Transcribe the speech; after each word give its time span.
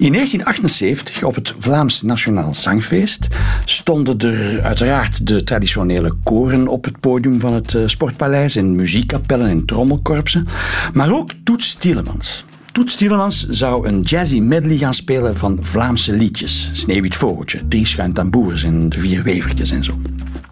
In 0.00 0.12
1978, 0.12 1.24
op 1.24 1.34
het 1.34 1.54
Vlaams 1.58 2.02
Nationaal 2.02 2.54
Zangfeest, 2.54 3.28
stonden 3.64 4.18
er 4.18 4.62
uiteraard 4.62 5.26
de 5.26 5.44
traditionele 5.44 6.14
koren 6.22 6.68
op 6.68 6.84
het 6.84 7.00
podium 7.00 7.40
van 7.40 7.52
het 7.52 7.74
eh, 7.74 7.82
Sportpaleis 7.86 8.56
en 8.56 8.76
muziekkapellen 8.76 9.48
en 9.48 9.64
trommelkorpsen, 9.64 10.46
maar 10.92 11.12
ook 11.12 11.30
Toets 11.44 11.74
Tielemans. 11.74 12.44
Toets 12.72 12.96
Tielemans 12.96 13.48
zou 13.48 13.88
een 13.88 14.00
jazzy 14.00 14.38
medley 14.38 14.76
gaan 14.76 14.94
spelen 14.94 15.36
van 15.36 15.58
Vlaamse 15.60 16.12
liedjes. 16.12 16.70
Sneeuwwit 16.72 17.16
Vogeltje, 17.16 17.68
Drie 17.68 17.86
Schuin 17.86 18.12
Tamboers 18.12 18.62
en 18.62 18.88
De 18.88 18.98
Vier 18.98 19.22
Wevertjes 19.22 19.70
en 19.70 19.84
zo. 19.84 19.98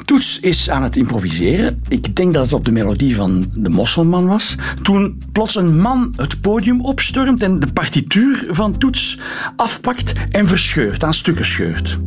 Toets 0.08 0.40
is 0.40 0.70
aan 0.70 0.82
het 0.82 0.96
improviseren. 0.96 1.82
Ik 1.88 2.16
denk 2.16 2.34
dat 2.34 2.44
het 2.44 2.52
op 2.52 2.64
de 2.64 2.70
melodie 2.70 3.16
van 3.16 3.46
de 3.54 3.68
Mosselman 3.68 4.26
was. 4.26 4.56
Toen 4.82 5.22
plots 5.32 5.54
een 5.54 5.80
man 5.80 6.12
het 6.16 6.40
podium 6.40 6.80
opstormt 6.80 7.42
en 7.42 7.60
de 7.60 7.72
partituur 7.72 8.46
van 8.48 8.78
Toets 8.78 9.18
afpakt 9.56 10.12
en 10.30 10.48
verscheurt, 10.48 11.04
aan 11.04 11.14
stukken 11.14 11.44
scheurt. 11.44 11.98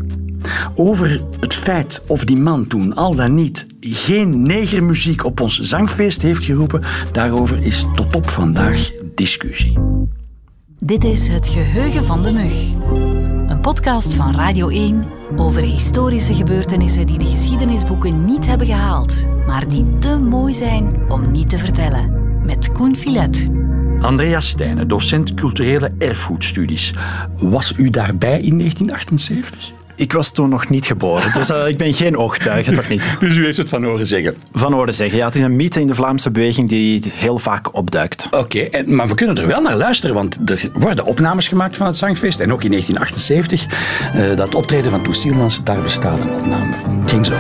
Over 0.76 1.23
het 1.40 1.54
feit 1.54 2.04
of 2.08 2.26
die 2.26 2.38
man 2.38 2.68
toen 2.68 2.95
al 2.95 3.16
dan 3.16 3.34
niet 3.34 3.68
geen 3.80 4.42
negermuziek 4.42 5.26
op 5.26 5.40
ons 5.40 5.59
zangfeest 5.59 6.22
heeft 6.22 6.44
geroepen, 6.44 6.84
daarover 7.12 7.58
is 7.58 7.86
tot 7.95 8.16
op 8.16 8.30
vandaag 8.30 8.92
discussie. 9.16 9.78
Dit 10.80 11.04
is 11.04 11.28
Het 11.28 11.50
Geheugen 11.50 12.06
van 12.06 12.23
de 12.23 12.31
Mug. 12.31 12.54
Podcast 13.62 14.14
van 14.14 14.36
Radio 14.36 14.70
1 14.70 15.04
over 15.36 15.62
historische 15.62 16.34
gebeurtenissen 16.34 17.06
die 17.06 17.20
de 17.20 17.26
geschiedenisboeken 17.26 18.26
niet 18.26 18.48
hebben 18.48 18.68
gehaald, 18.68 19.28
maar 19.46 19.68
die 19.68 19.98
te 19.98 20.18
mooi 20.18 20.54
zijn 20.54 21.12
om 21.12 21.32
niet 21.32 21.50
te 21.50 21.58
vertellen. 21.58 22.12
Met 22.46 22.74
Koen 22.74 22.96
Filet. 22.96 23.50
Andrea 24.00 24.40
Stijnen, 24.40 24.88
docent 24.88 25.34
culturele 25.34 25.94
erfgoedstudies. 25.98 26.94
Was 27.40 27.74
u 27.78 27.90
daarbij 27.90 28.42
in 28.42 28.58
1978? 28.58 29.81
Ik 30.02 30.13
was 30.13 30.31
toen 30.31 30.49
nog 30.49 30.69
niet 30.69 30.85
geboren, 30.85 31.33
dus 31.33 31.49
uh, 31.49 31.67
ik 31.67 31.77
ben 31.77 31.94
geen 31.94 32.17
oogtuige, 32.17 32.71
toch 32.71 32.89
niet. 32.89 33.03
Dus 33.19 33.35
u 33.35 33.45
heeft 33.45 33.57
het 33.57 33.69
van 33.69 33.83
horen 33.83 34.07
zeggen? 34.07 34.35
Van 34.53 34.73
horen 34.73 34.94
zeggen, 34.94 35.17
ja. 35.17 35.25
Het 35.25 35.35
is 35.35 35.41
een 35.41 35.55
mythe 35.55 35.80
in 35.80 35.88
de 35.88 35.95
Vlaamse 35.95 36.31
beweging 36.31 36.69
die 36.69 37.02
heel 37.13 37.39
vaak 37.39 37.75
opduikt. 37.75 38.27
Oké, 38.31 38.38
okay, 38.38 38.83
maar 38.83 39.07
we 39.07 39.13
kunnen 39.13 39.38
er 39.38 39.47
wel 39.47 39.61
naar 39.61 39.75
luisteren, 39.75 40.16
want 40.16 40.49
er 40.49 40.69
worden 40.73 41.05
opnames 41.05 41.47
gemaakt 41.47 41.77
van 41.77 41.88
het 41.88 41.97
Zangfeest. 41.97 42.39
En 42.39 42.53
ook 42.53 42.63
in 42.63 42.69
1978, 42.69 43.66
uh, 44.16 44.38
dat 44.38 44.55
optreden 44.55 44.91
van 44.91 45.02
Toes 45.02 45.17
Stielmans, 45.17 45.63
daar 45.63 45.81
bestaat 45.81 46.22
een 46.22 46.31
opname 46.31 46.73
van. 46.83 47.03
Ging 47.05 47.25
zo. 47.25 47.33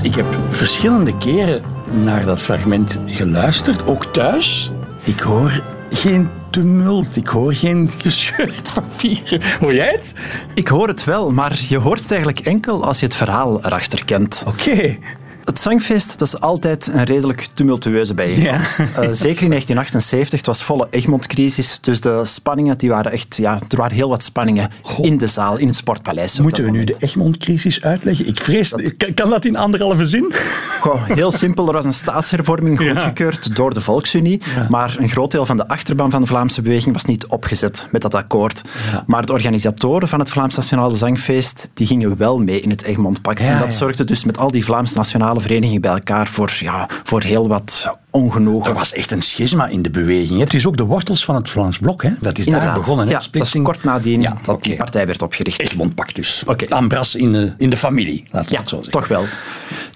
Ik 0.00 0.14
heb 0.14 0.38
verschillende 0.50 1.18
keren 1.18 1.62
naar 1.90 2.24
dat 2.24 2.40
fragment 2.40 3.00
geluisterd, 3.06 3.86
ook 3.86 4.04
thuis. 4.04 4.70
Ik 5.04 5.20
hoor 5.20 5.64
geen 5.90 6.28
tumult, 6.50 7.16
ik 7.16 7.26
hoor 7.26 7.54
geen 7.54 7.90
gescheurd 8.02 8.70
papier. 8.74 9.56
Hoor 9.60 9.74
jij 9.74 9.90
het? 9.90 10.14
Ik 10.54 10.68
hoor 10.68 10.88
het 10.88 11.04
wel, 11.04 11.30
maar 11.30 11.58
je 11.68 11.78
hoort 11.78 12.00
het 12.00 12.10
eigenlijk 12.10 12.40
enkel 12.40 12.84
als 12.84 13.00
je 13.00 13.06
het 13.06 13.14
verhaal 13.14 13.64
erachter 13.64 14.04
kent. 14.04 14.44
Oké. 14.46 14.70
Okay. 14.70 14.98
Het 15.44 15.60
zangfeest 15.60 16.18
dat 16.18 16.28
is 16.28 16.40
altijd 16.40 16.90
een 16.92 17.04
redelijk 17.04 17.48
tumultueuze 17.54 18.14
bijeenkomst. 18.14 18.78
Ja. 18.78 18.84
Uh, 18.84 19.08
zeker 19.12 19.42
in 19.42 19.48
1978, 19.48 20.38
het 20.38 20.46
was 20.46 20.62
volle 20.62 20.86
Egmond-crisis, 20.90 21.80
dus 21.80 22.00
de 22.00 22.20
spanningen 22.24 22.78
die 22.78 22.90
waren 22.90 23.12
echt... 23.12 23.36
Ja, 23.36 23.58
er 23.68 23.76
waren 23.76 23.96
heel 23.96 24.08
wat 24.08 24.22
spanningen 24.22 24.70
in 25.00 25.18
de 25.18 25.26
zaal, 25.26 25.56
in 25.56 25.66
het 25.66 25.76
Sportpaleis. 25.76 26.38
Moeten 26.38 26.64
we 26.64 26.70
nu 26.70 26.84
de 26.84 26.94
Egmond-crisis 26.98 27.82
uitleggen? 27.82 28.26
Ik 28.26 28.40
vrees... 28.40 28.70
Dat... 28.70 28.96
Kan, 28.96 29.14
kan, 29.14 29.30
dat 29.30 29.44
in 29.44 29.56
anderhalve 29.56 30.04
zin? 30.04 30.32
Goh, 30.80 31.06
heel 31.06 31.30
simpel, 31.30 31.66
er 31.66 31.72
was 31.72 31.84
een 31.84 31.92
staatshervorming 31.92 32.78
goedgekeurd 32.78 33.44
ja. 33.44 33.54
door 33.54 33.74
de 33.74 33.80
Volksunie, 33.80 34.40
ja. 34.54 34.66
maar 34.68 34.96
een 34.98 35.08
groot 35.08 35.30
deel 35.30 35.46
van 35.46 35.56
de 35.56 35.68
achterban 35.68 36.10
van 36.10 36.20
de 36.20 36.26
Vlaamse 36.26 36.62
beweging 36.62 36.92
was 36.92 37.04
niet 37.04 37.26
opgezet 37.26 37.88
met 37.90 38.02
dat 38.02 38.14
akkoord. 38.14 38.62
Maar 39.06 39.26
de 39.26 39.32
organisatoren 39.32 40.08
van 40.08 40.18
het 40.18 40.30
Vlaams 40.30 40.56
Nationale 40.56 40.96
Zangfeest 40.96 41.70
die 41.74 41.86
gingen 41.86 42.16
wel 42.16 42.38
mee 42.38 42.60
in 42.60 42.70
het 42.70 42.82
Egmond-pact. 42.82 43.40
en 43.40 43.58
dat 43.58 43.74
zorgde 43.74 44.04
dus 44.04 44.24
met 44.24 44.38
al 44.38 44.50
die 44.50 44.64
Vlaams 44.64 44.92
nationale 44.92 45.31
verenigingen 45.40 45.80
bij 45.80 45.90
elkaar 45.90 46.26
voor, 46.26 46.52
ja, 46.58 46.88
voor 47.02 47.22
heel 47.22 47.48
wat 47.48 47.96
ongenoegen. 48.12 48.70
Er 48.70 48.76
was 48.76 48.92
echt 48.92 49.10
een 49.10 49.22
schisma 49.22 49.66
in 49.66 49.82
de 49.82 49.90
beweging. 49.90 50.40
Het 50.40 50.54
is 50.54 50.66
ook 50.66 50.76
de 50.76 50.84
wortels 50.84 51.24
van 51.24 51.34
het 51.34 51.50
Vlaams 51.50 51.78
Blok. 51.78 52.02
Hè? 52.02 52.10
Dat 52.20 52.38
is 52.38 52.46
Inderdaad. 52.46 52.68
daar 52.68 52.80
begonnen. 52.80 53.06
Hè? 53.06 53.12
Ja, 53.12 53.20
Splitsing. 53.20 53.64
Dat 53.64 53.74
is 53.74 53.80
kort 53.80 53.94
nadien 53.94 54.20
ja, 54.20 54.30
dat 54.30 54.48
okay. 54.48 54.60
die 54.60 54.76
partij 54.76 55.06
werd 55.06 55.22
opgericht. 55.22 55.60
Egmond 55.60 55.94
Pact 55.94 56.14
dus. 56.14 56.42
Okay. 56.46 56.68
Ambras 56.68 57.14
in 57.14 57.32
de, 57.32 57.52
in 57.58 57.70
de 57.70 57.76
familie, 57.76 58.24
laten 58.30 58.48
we 58.48 58.54
ja, 58.54 58.60
het 58.60 58.68
zo 58.68 58.76
zeggen. 58.76 58.92
toch 58.92 59.08
wel. 59.08 59.24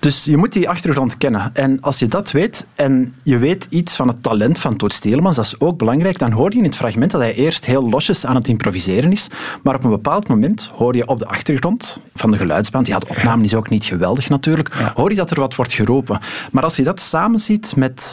Dus 0.00 0.24
je 0.24 0.36
moet 0.36 0.52
die 0.52 0.68
achtergrond 0.68 1.16
kennen. 1.16 1.50
En 1.54 1.80
als 1.80 1.98
je 1.98 2.08
dat 2.08 2.30
weet 2.30 2.66
en 2.74 3.14
je 3.22 3.38
weet 3.38 3.66
iets 3.70 3.96
van 3.96 4.08
het 4.08 4.22
talent 4.22 4.58
van 4.58 4.76
Toet 4.76 4.92
Stelemans, 4.92 5.36
dat 5.36 5.44
is 5.44 5.60
ook 5.60 5.78
belangrijk, 5.78 6.18
dan 6.18 6.32
hoor 6.32 6.52
je 6.52 6.58
in 6.58 6.64
het 6.64 6.76
fragment 6.76 7.10
dat 7.10 7.20
hij 7.20 7.34
eerst 7.34 7.64
heel 7.64 7.88
losjes 7.88 8.26
aan 8.26 8.34
het 8.34 8.48
improviseren 8.48 9.12
is, 9.12 9.28
maar 9.62 9.74
op 9.74 9.84
een 9.84 9.90
bepaald 9.90 10.28
moment 10.28 10.70
hoor 10.74 10.96
je 10.96 11.06
op 11.06 11.18
de 11.18 11.26
achtergrond 11.26 12.00
van 12.14 12.30
de 12.30 12.36
geluidsband, 12.36 12.86
ja, 12.86 12.98
de 12.98 13.08
opname 13.08 13.44
is 13.44 13.54
ook 13.54 13.68
niet 13.68 13.84
geweldig 13.84 14.28
natuurlijk, 14.28 14.74
ja. 14.78 14.92
hoor 14.94 15.10
je 15.10 15.16
dat 15.16 15.30
er 15.30 15.40
wat 15.40 15.54
wordt 15.54 15.72
geroepen. 15.72 16.20
Maar 16.52 16.62
als 16.62 16.76
je 16.76 16.82
dat 16.82 17.00
samenziet 17.00 17.76
met 17.76 18.05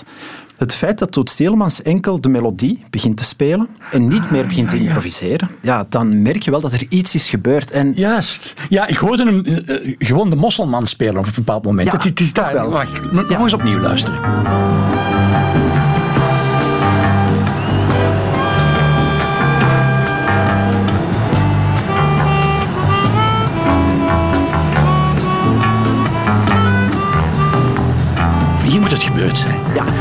het 0.57 0.75
feit 0.75 0.99
dat 0.99 1.11
Toet 1.11 1.29
Stelemans 1.29 1.81
enkel 1.81 2.21
de 2.21 2.29
melodie 2.29 2.83
begint 2.89 3.17
te 3.17 3.23
spelen 3.23 3.67
en 3.91 4.07
niet 4.07 4.31
meer 4.31 4.47
begint 4.47 4.69
te 4.69 4.79
improviseren, 4.79 5.49
ja, 5.61 5.85
dan 5.89 6.21
merk 6.21 6.41
je 6.41 6.51
wel 6.51 6.61
dat 6.61 6.73
er 6.73 6.85
iets 6.89 7.15
is 7.15 7.29
gebeurd. 7.29 7.71
En 7.71 7.93
Juist. 7.95 8.53
Ja, 8.69 8.87
ik 8.87 8.97
hoorde 8.97 9.25
hem 9.25 9.41
uh, 9.45 9.95
gewoon 9.99 10.29
de 10.29 10.35
mosselman 10.35 10.87
spelen 10.87 11.17
op 11.17 11.25
een 11.25 11.31
bepaald 11.35 11.63
moment. 11.63 11.91
Ja, 11.91 11.97
het 11.97 12.19
is 12.19 12.33
daar 12.33 12.53
wel. 12.53 12.71
Wacht, 12.71 13.11
nog 13.11 13.29
ja. 13.29 13.39
eens 13.39 13.53
opnieuw 13.53 13.79
luisteren. 13.79 14.19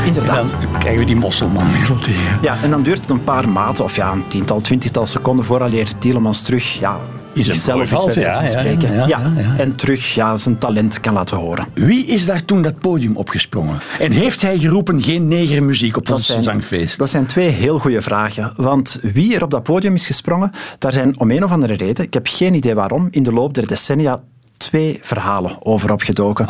Inderdaad. 0.05 0.51
En 0.51 0.57
dan 0.71 0.79
krijgen 0.79 0.99
we 0.99 1.05
die 1.07 1.15
mosselman-melodie. 1.15 2.15
Ja, 2.41 2.57
en 2.63 2.69
dan 2.69 2.83
duurt 2.83 3.01
het 3.01 3.09
een 3.09 3.23
paar 3.23 3.49
maanden, 3.49 3.83
of 3.83 3.95
ja, 3.95 4.11
een 4.11 4.27
tiental, 4.27 4.61
twintigtal 4.61 5.05
seconden 5.05 5.45
vooraleer 5.45 5.97
Tielemans 5.97 6.41
terug 6.41 6.79
ja, 6.79 6.97
is 7.33 7.45
zichzelf 7.45 7.89
vals, 7.89 8.13
ja, 8.15 8.41
ja, 8.41 8.47
spreken. 8.47 8.93
Ja, 8.95 9.07
ja, 9.07 9.31
ja, 9.37 9.55
En 9.57 9.75
terug 9.75 10.13
ja, 10.13 10.37
zijn 10.37 10.57
talent 10.57 10.99
kan 10.99 11.13
laten 11.13 11.37
horen. 11.37 11.65
Wie 11.73 12.05
is 12.05 12.25
daar 12.25 12.45
toen 12.45 12.61
dat 12.61 12.79
podium 12.79 13.15
opgesprongen? 13.17 13.77
En 13.99 14.11
heeft 14.11 14.41
hij 14.41 14.57
geroepen 14.59 15.01
geen 15.03 15.27
negermuziek 15.27 15.97
op 15.97 16.05
Dat 16.05 16.15
ons 16.15 16.25
zijn- 16.25 16.43
zangfeest? 16.43 16.97
Dat 16.97 17.09
zijn 17.09 17.25
twee 17.25 17.49
heel 17.49 17.79
goede 17.79 18.01
vragen. 18.01 18.53
Want 18.55 18.99
wie 19.13 19.35
er 19.35 19.43
op 19.43 19.51
dat 19.51 19.63
podium 19.63 19.93
is 19.93 20.05
gesprongen, 20.05 20.51
daar 20.79 20.93
zijn 20.93 21.19
om 21.19 21.31
een 21.31 21.43
of 21.43 21.51
andere 21.51 21.73
reden, 21.73 22.05
ik 22.05 22.13
heb 22.13 22.27
geen 22.29 22.53
idee 22.53 22.75
waarom, 22.75 23.07
in 23.11 23.23
de 23.23 23.33
loop 23.33 23.53
der 23.53 23.67
decennia 23.67 24.21
twee 24.63 24.99
verhalen 25.01 25.65
over 25.65 25.91
opgedoken. 25.91 26.47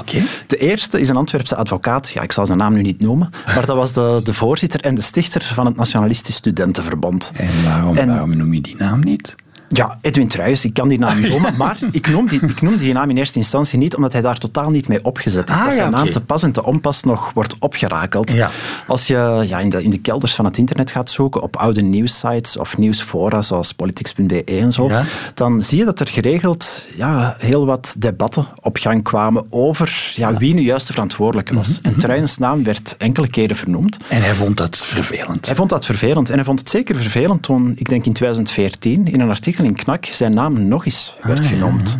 De 0.47 0.57
eerste 0.57 0.99
is 0.99 1.09
een 1.09 1.15
Antwerpse 1.15 1.55
advocaat, 1.55 2.09
ja, 2.09 2.21
ik 2.21 2.31
zal 2.31 2.45
zijn 2.45 2.57
naam 2.57 2.73
nu 2.73 2.81
niet 2.81 2.99
noemen, 3.01 3.29
maar 3.45 3.65
dat 3.65 3.75
was 3.75 3.93
de, 3.93 4.19
de 4.23 4.33
voorzitter 4.33 4.79
en 4.81 4.95
de 4.95 5.01
stichter 5.01 5.43
van 5.53 5.65
het 5.65 5.75
Nationalistisch 5.75 6.35
Studentenverbond. 6.35 7.31
En 7.35 7.49
waarom, 7.65 7.97
En- 7.97 8.07
waarom 8.07 8.37
noem 8.37 8.53
je 8.53 8.61
die 8.61 8.75
naam 8.75 8.99
niet? 9.03 9.35
Ja, 9.73 9.97
Edwin 10.01 10.27
Truijs, 10.27 10.65
ik 10.65 10.73
kan 10.73 10.87
die 10.87 10.99
naam 10.99 11.19
noemen, 11.19 11.57
maar 11.63 11.77
ik 11.91 12.07
noem, 12.07 12.27
die, 12.27 12.41
ik 12.45 12.61
noem 12.61 12.77
die 12.77 12.93
naam 12.93 13.09
in 13.09 13.17
eerste 13.17 13.37
instantie 13.37 13.77
niet 13.79 13.95
omdat 13.95 14.11
hij 14.13 14.21
daar 14.21 14.37
totaal 14.37 14.69
niet 14.69 14.87
mee 14.87 15.03
opgezet 15.03 15.49
is. 15.49 15.55
Ah, 15.55 15.59
dat 15.61 15.69
ja, 15.69 15.75
zijn 15.75 15.91
naam 15.91 16.11
te 16.11 16.21
pas 16.21 16.43
en 16.43 16.51
te 16.51 16.63
onpas 16.65 17.03
nog 17.03 17.31
wordt 17.33 17.55
opgerakeld. 17.59 18.31
Ja. 18.31 18.49
Als 18.87 19.07
je 19.07 19.43
ja, 19.47 19.59
in, 19.59 19.69
de, 19.69 19.83
in 19.83 19.89
de 19.89 19.97
kelders 19.97 20.35
van 20.35 20.45
het 20.45 20.57
internet 20.57 20.91
gaat 20.91 21.09
zoeken 21.11 21.41
op 21.41 21.55
oude 21.55 21.81
nieuwssites 21.81 22.57
of 22.57 22.77
nieuwsfora 22.77 23.41
zoals 23.41 23.71
politics.be 23.71 24.43
en 24.43 24.71
zo, 24.71 24.87
Ja. 24.87 25.03
dan 25.33 25.61
zie 25.61 25.77
je 25.77 25.85
dat 25.85 25.99
er 25.99 26.07
geregeld 26.07 26.87
ja, 26.95 27.35
heel 27.39 27.65
wat 27.65 27.95
debatten 27.97 28.47
op 28.61 28.77
gang 28.77 29.03
kwamen 29.03 29.45
over 29.49 30.11
ja, 30.15 30.37
wie 30.37 30.53
nu 30.53 30.61
juist 30.61 30.87
de 30.87 30.93
verantwoordelijke 30.93 31.55
was. 31.55 31.79
Mhm, 31.81 31.93
En 31.93 31.99
Truijns 31.99 32.37
naam 32.37 32.63
werd 32.63 32.95
enkele 32.97 33.27
keren 33.27 33.55
vernoemd. 33.55 33.97
En 34.09 34.21
hij 34.21 34.33
vond 34.33 34.57
dat 34.57 34.77
vervelend. 34.77 35.45
Hij 35.45 35.55
vond 35.55 35.69
dat 35.69 35.85
vervelend. 35.85 36.29
En 36.29 36.35
hij 36.35 36.43
vond 36.43 36.59
het 36.59 36.69
zeker 36.69 36.95
vervelend 36.95 37.41
toen, 37.41 37.73
ik 37.77 37.89
denk 37.89 38.05
in 38.05 38.13
2014, 38.13 39.07
in 39.07 39.19
een 39.19 39.29
artikel 39.29 39.62
in 39.63 39.75
Knak, 39.75 40.05
zijn 40.05 40.33
naam 40.33 40.67
nog 40.67 40.85
eens 40.85 41.17
werd 41.21 41.45
genoemd. 41.45 41.97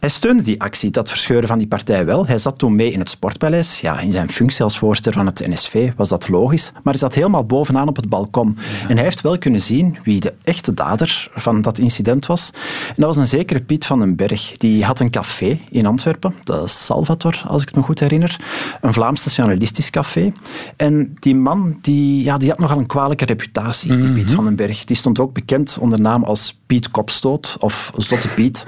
Hij 0.00 0.08
steunde 0.08 0.42
die 0.42 0.60
actie, 0.60 0.90
dat 0.90 1.08
verscheuren 1.08 1.48
van 1.48 1.58
die 1.58 1.66
partij 1.66 2.04
wel. 2.04 2.26
Hij 2.26 2.38
zat 2.38 2.58
toen 2.58 2.74
mee 2.74 2.92
in 2.92 2.98
het 2.98 3.10
Sportpaleis. 3.10 3.80
Ja, 3.80 3.98
in 4.00 4.12
zijn 4.12 4.30
functie 4.30 4.64
als 4.64 4.78
voorzitter 4.78 5.12
van 5.12 5.26
het 5.26 5.46
NSV 5.46 5.92
was 5.96 6.08
dat 6.08 6.28
logisch. 6.28 6.70
Maar 6.72 6.92
hij 6.92 6.96
zat 6.96 7.14
helemaal 7.14 7.44
bovenaan 7.44 7.88
op 7.88 7.96
het 7.96 8.08
balkon. 8.08 8.58
En 8.88 8.94
hij 8.94 9.04
heeft 9.04 9.20
wel 9.20 9.38
kunnen 9.38 9.60
zien 9.60 9.96
wie 10.02 10.20
de 10.20 10.34
echte 10.42 10.74
dader 10.74 11.28
van 11.34 11.62
dat 11.62 11.78
incident 11.78 12.26
was. 12.26 12.50
En 12.88 12.94
dat 12.96 13.06
was 13.06 13.16
een 13.16 13.26
zekere 13.26 13.60
Piet 13.60 13.86
van 13.86 13.98
den 13.98 14.16
Berg. 14.16 14.56
Die 14.56 14.84
had 14.84 15.00
een 15.00 15.10
café 15.10 15.60
in 15.70 15.86
Antwerpen, 15.86 16.34
de 16.44 16.62
Salvator, 16.64 17.42
als 17.46 17.62
ik 17.62 17.68
het 17.68 17.76
me 17.76 17.82
goed 17.82 18.00
herinner. 18.00 18.40
Een 18.80 18.92
Vlaams 18.92 19.24
nationalistisch 19.24 19.90
café. 19.90 20.32
En 20.76 21.16
die 21.20 21.34
man 21.34 21.78
die, 21.80 22.24
ja, 22.24 22.38
die 22.38 22.48
had 22.48 22.58
nogal 22.58 22.78
een 22.78 22.86
kwalijke 22.86 23.24
reputatie, 23.24 23.96
die 24.00 24.12
Piet 24.12 24.30
van 24.30 24.44
den 24.44 24.56
Berg. 24.56 24.84
Die 24.84 24.96
stond 24.96 25.18
ook 25.18 25.32
bekend 25.32 25.78
onder 25.80 26.00
naam 26.00 26.24
als 26.24 26.62
Piet 26.74 26.90
Kopstoot 26.90 27.56
of 27.58 27.90
Zotte 27.96 28.28
Piet. 28.28 28.66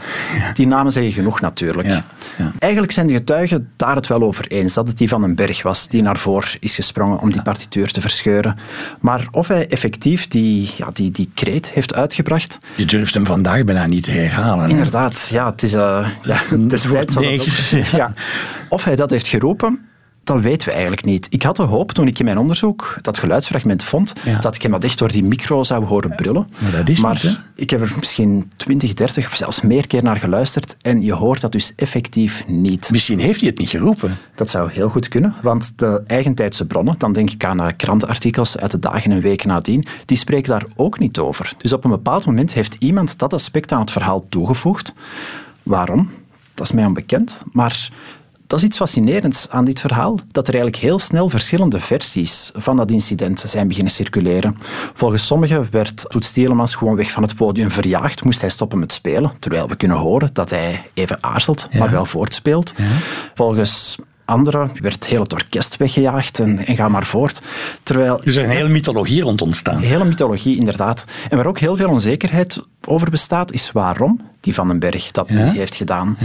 Die 0.54 0.66
namen 0.66 0.92
zeggen 0.92 1.12
genoeg 1.12 1.40
natuurlijk. 1.40 1.88
Ja, 1.88 2.04
ja. 2.38 2.52
Eigenlijk 2.58 2.92
zijn 2.92 3.06
de 3.06 3.12
getuigen 3.12 3.68
daar 3.76 3.94
het 3.96 4.06
wel 4.06 4.22
over 4.22 4.46
eens 4.46 4.74
dat 4.74 4.86
het 4.86 4.98
die 4.98 5.08
van 5.08 5.20
den 5.20 5.34
Berg 5.34 5.62
was 5.62 5.88
die 5.88 6.02
naar 6.02 6.16
voren 6.16 6.48
is 6.60 6.74
gesprongen 6.74 7.18
om 7.20 7.32
die 7.32 7.42
partituur 7.42 7.92
te 7.92 8.00
verscheuren. 8.00 8.56
Maar 9.00 9.26
of 9.30 9.48
hij 9.48 9.68
effectief 9.68 10.28
die, 10.28 10.70
ja, 10.76 10.88
die, 10.92 11.10
die 11.10 11.30
kreet 11.34 11.68
heeft 11.70 11.94
uitgebracht... 11.94 12.58
Je 12.76 12.84
durft 12.84 13.14
hem 13.14 13.26
vandaag 13.26 13.64
bijna 13.64 13.86
niet 13.86 14.02
te 14.04 14.10
herhalen. 14.12 14.64
hè? 14.64 14.70
Inderdaad, 14.70 15.28
ja, 15.32 15.50
het 15.50 15.62
is... 15.62 15.74
eh 15.74 16.08
ja, 16.22 16.40
dat 16.56 17.16
ook- 17.16 17.42
ja. 18.00 18.12
Of 18.68 18.84
hij 18.84 18.96
dat 18.96 19.10
heeft 19.10 19.26
geroepen, 19.26 19.88
dat 20.26 20.40
weten 20.40 20.66
we 20.68 20.72
eigenlijk 20.72 21.04
niet. 21.04 21.26
Ik 21.30 21.42
had 21.42 21.56
de 21.56 21.62
hoop, 21.62 21.92
toen 21.92 22.06
ik 22.06 22.18
in 22.18 22.24
mijn 22.24 22.38
onderzoek 22.38 22.98
dat 23.02 23.18
geluidsfragment 23.18 23.84
vond, 23.84 24.12
Ja. 24.24 24.38
dat 24.38 24.54
ik 24.54 24.62
hem 24.62 24.70
dat 24.70 24.84
echt 24.84 24.98
door 24.98 25.12
die 25.12 25.24
micro 25.24 25.64
zou 25.64 25.84
horen 25.84 26.14
brullen. 26.14 26.46
Maar 26.58 26.70
dat 26.72 26.88
is 26.88 27.00
maar 27.00 27.20
niet, 27.22 27.38
ik 27.54 27.70
heb 27.70 27.80
er 27.80 27.92
misschien 27.98 28.50
20, 28.56 28.94
30 28.94 29.26
of 29.26 29.36
zelfs 29.36 29.60
meer 29.60 29.86
keer 29.86 30.02
naar 30.02 30.16
geluisterd 30.16 30.76
en 30.82 31.00
je 31.02 31.12
hoort 31.12 31.40
dat 31.40 31.52
dus 31.52 31.72
effectief 31.76 32.44
niet. 32.46 32.90
Misschien 32.90 33.18
heeft 33.18 33.40
hij 33.40 33.48
het 33.48 33.58
niet 33.58 33.68
geroepen. 33.68 34.16
Dat 34.34 34.50
zou 34.50 34.70
heel 34.70 34.88
goed 34.88 35.08
kunnen, 35.08 35.34
want 35.42 35.78
de 35.78 36.02
eigentijdse 36.06 36.66
bronnen, 36.66 36.94
dan 36.98 37.12
denk 37.12 37.30
ik 37.30 37.44
aan 37.44 37.60
eh, 37.60 37.66
krantenartikels 37.76 38.58
uit 38.58 38.70
de 38.70 38.78
dagen 38.78 39.12
en 39.12 39.20
weken 39.20 39.48
nadien, 39.48 39.86
die 40.04 40.16
spreken 40.16 40.50
daar 40.50 40.66
ook 40.76 40.98
niet 40.98 41.18
over. 41.18 41.52
Dus 41.58 41.72
op 41.72 41.84
een 41.84 41.90
bepaald 41.90 42.26
moment 42.26 42.52
heeft 42.52 42.76
iemand 42.78 43.18
dat 43.18 43.32
aspect 43.32 43.72
aan 43.72 43.80
het 43.80 43.90
verhaal 43.90 44.28
toegevoegd. 44.28 44.94
Waarom? 45.62 46.10
Dat 46.54 46.66
is 46.66 46.72
mij 46.72 46.84
onbekend, 46.84 47.42
maar 47.52 47.90
dat 48.46 48.58
is 48.58 48.64
iets 48.64 48.76
fascinerends 48.76 49.48
aan 49.50 49.64
dit 49.64 49.80
verhaal, 49.80 50.18
dat 50.30 50.48
er 50.48 50.54
eigenlijk 50.54 50.82
heel 50.82 50.98
snel 50.98 51.28
verschillende 51.28 51.80
versies 51.80 52.50
van 52.54 52.76
dat 52.76 52.90
incident 52.90 53.40
zijn 53.46 53.68
beginnen 53.68 53.92
circuleren. 53.92 54.56
Volgens 54.94 55.26
sommigen 55.26 55.68
werd 55.70 56.04
Toets 56.08 56.32
Tielemans 56.32 56.74
gewoon 56.74 56.96
weg 56.96 57.10
van 57.10 57.22
het 57.22 57.34
podium 57.36 57.70
verjaagd, 57.70 58.24
moest 58.24 58.40
hij 58.40 58.50
stoppen 58.50 58.78
met 58.78 58.92
spelen, 58.92 59.32
terwijl 59.38 59.68
we 59.68 59.76
kunnen 59.76 59.96
horen 59.96 60.30
dat 60.32 60.50
hij 60.50 60.82
even 60.94 61.18
aarzelt, 61.20 61.68
maar 61.72 61.90
wel 61.90 62.06
voortspeelt. 62.06 62.74
Volgens 63.34 63.96
anderen 64.24 64.70
werd 64.80 65.06
heel 65.06 65.22
het 65.22 65.32
orkest 65.32 65.76
weggejaagd 65.76 66.38
en, 66.40 66.58
en 66.66 66.76
ga 66.76 66.88
maar 66.88 67.06
voort. 67.06 67.42
Terwijl 67.82 68.20
Er 68.20 68.26
is 68.26 68.36
een 68.36 68.48
hele 68.48 68.68
mythologie 68.68 69.22
rond 69.22 69.42
ontstaan. 69.42 69.76
een 69.76 69.82
hele 69.82 70.04
mythologie, 70.04 70.56
inderdaad. 70.56 71.04
En 71.28 71.36
waar 71.36 71.46
ook 71.46 71.58
heel 71.58 71.76
veel 71.76 71.88
onzekerheid 71.88 72.62
over 72.84 73.10
bestaat, 73.10 73.52
is 73.52 73.72
waarom 73.72 74.20
die 74.40 74.54
Van 74.54 74.68
den 74.68 74.78
Berg 74.78 75.10
dat 75.10 75.30
nu 75.30 75.38
Ja? 75.38 75.50
heeft 75.52 75.74
gedaan. 75.74 76.16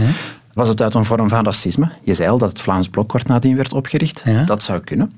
Was 0.54 0.68
het 0.68 0.82
uit 0.82 0.94
een 0.94 1.04
vorm 1.04 1.28
van 1.28 1.44
racisme? 1.44 1.90
Je 2.02 2.14
zei 2.14 2.30
al 2.30 2.38
dat 2.38 2.48
het 2.48 2.60
Vlaams 2.60 2.88
Blokkort 2.88 3.26
nadien 3.26 3.56
werd 3.56 3.72
opgericht. 3.72 4.22
Ja. 4.24 4.44
Dat 4.44 4.62
zou 4.62 4.80
kunnen. 4.80 5.12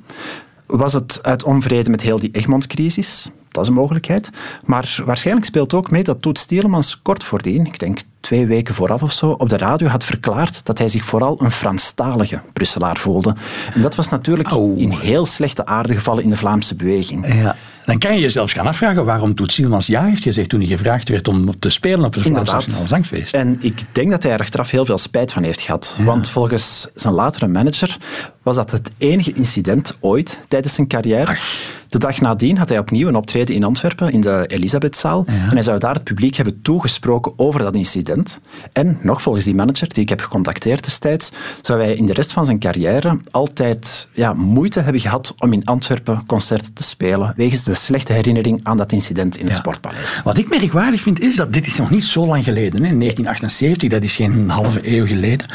Was 0.66 0.92
het 0.92 1.19
uit 1.22 1.44
onvrede 1.44 1.90
met 1.90 2.02
heel 2.02 2.19
die 2.19 2.31
Egmond-crisis? 2.32 3.31
Dat 3.48 3.62
is 3.62 3.69
een 3.69 3.75
mogelijkheid. 3.75 4.31
Maar 4.64 5.02
waarschijnlijk 5.04 5.46
speelt 5.46 5.75
ook 5.75 5.90
mee 5.90 6.02
dat 6.02 6.22
Toets 6.22 6.46
Tielemans 6.46 7.00
kort 7.02 7.25
voordien, 7.25 7.66
ik 7.66 7.78
denk 7.78 8.00
twee 8.20 8.46
weken 8.46 8.75
vooraf 8.75 9.02
of 9.02 9.12
zo, 9.12 9.31
op 9.31 9.48
de 9.48 9.56
radio 9.56 9.88
had 9.88 10.04
verklaard 10.04 10.64
dat 10.64 10.78
hij 10.78 10.88
zich 10.88 11.04
vooral 11.04 11.42
een 11.42 11.50
Franstalige 11.50 12.40
Brusselaar 12.52 12.96
voelde. 12.96 13.37
En 13.75 13.82
dat 13.82 13.94
was 13.94 14.08
natuurlijk 14.08 14.50
in 14.76 14.90
heel 14.90 15.26
slechte 15.26 15.66
aarde 15.66 15.94
gevallen 15.94 16.22
in 16.22 16.28
de 16.28 16.37
Vlaamse 16.37 16.75
beweging. 16.75 17.34
Ja. 17.34 17.56
Dan 17.84 17.98
kan 17.98 18.14
je 18.14 18.20
jezelf 18.20 18.52
gaan 18.52 18.66
afvragen 18.66 19.04
waarom 19.04 19.34
Toet 19.34 19.52
Sielmans 19.52 19.86
ja 19.86 20.04
heeft 20.04 20.22
gezegd 20.22 20.48
toen 20.48 20.60
hij 20.60 20.69
gevraagd 20.69 21.08
werd 21.08 21.28
om 21.28 21.58
te 21.58 21.70
spelen 21.70 22.04
op 22.04 22.14
het 22.14 22.22
Vlaams. 22.22 22.50
Nationaal 22.50 22.86
Zangfeest. 22.86 23.34
En 23.34 23.56
ik 23.60 23.82
denk 23.92 24.10
dat 24.10 24.22
hij 24.22 24.32
er 24.32 24.40
achteraf 24.40 24.70
heel 24.70 24.84
veel 24.84 24.98
spijt 24.98 25.32
van 25.32 25.42
heeft 25.42 25.60
gehad. 25.60 25.96
Want 26.00 26.31
volgens 26.31 26.88
zijn 26.94 27.14
latere 27.14 27.46
manager 27.48 27.96
was 28.44 28.56
dat 28.56 28.70
het 28.70 28.91
enige 28.99 29.32
incident 29.32 29.96
ooit 30.00 30.38
tijdens 30.49 30.75
zijn 30.75 30.87
carrière. 30.87 31.26
Ach. 31.26 31.41
De 31.88 32.00
dag 32.00 32.20
nadien 32.20 32.58
had 32.58 32.69
hij 32.69 32.79
opnieuw 32.79 33.08
een 33.08 33.17
optreden 33.17 33.55
in 33.55 33.64
Antwerpen 33.64 34.12
in 34.12 34.20
de 34.20 34.44
Elisabethzaal. 34.46 35.25
En 35.26 35.50
hij 35.50 35.62
zou 35.62 35.79
daar 35.79 35.94
het 35.94 36.05
publiek 36.05 36.37
hebben 36.37 36.62
toegesproken 36.62 37.32
over 37.37 37.61
dat 37.61 37.75
incident. 37.75 38.41
En 38.73 38.99
nog 39.02 39.23
volgens 39.23 39.44
die 39.44 39.55
manager 39.55 39.88
die 39.88 40.02
ik 40.02 40.08
heb 40.08 40.20
gecontacteerd 40.20 40.85
destijds, 40.85 41.32
zou 41.62 41.81
hij 41.81 41.94
in 41.94 42.06
de 42.06 42.12
rest 42.12 42.32
van 42.32 42.44
zijn 42.44 42.58
carrière 42.58 43.20
altijd 43.31 44.08
ja, 44.12 44.32
moeite 44.32 44.81
hebben 44.81 45.00
gehad 45.00 45.35
om 45.38 45.52
in 45.52 45.64
Antwerpen 45.64 46.26
concerten 46.26 46.73
te 46.73 46.82
spelen, 46.82 47.32
wegens 47.37 47.62
de 47.62 47.75
slechte 47.75 48.12
herinnering 48.12 48.61
aan 48.62 48.76
dat 48.76 48.93
incident 48.93 49.37
in 49.37 49.44
het 49.44 49.55
Ja. 49.55 49.61
Sportpaleis. 49.61 50.23
Wat 50.25 50.38
ik 50.38 50.49
merkwaardig 50.49 51.00
vind, 51.00 51.20
is 51.20 51.37
dat 51.37 51.52
dit 51.52 51.67
is 51.67 51.76
nog 51.76 51.90
niet 51.90 52.05
zo 52.05 52.26
lang 52.26 52.44
geleden. 52.44 52.82
Hè? 52.82 52.97
1978, 52.97 53.88
dat 53.90 54.02
is 54.02 54.14
geen 54.14 54.50
halve 54.50 54.97
eeuw 54.97 55.06
geleden. 55.06 55.47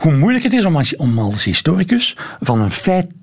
Hoe 0.00 0.16
moeilijk 0.16 0.44
het 0.44 0.52
is 0.52 0.64
om 0.64 0.76
als, 0.76 0.96
om 0.96 1.18
als 1.18 1.44
historicus 1.44 2.16
van 2.40 2.60
een 2.60 2.70
feitje 2.70 3.20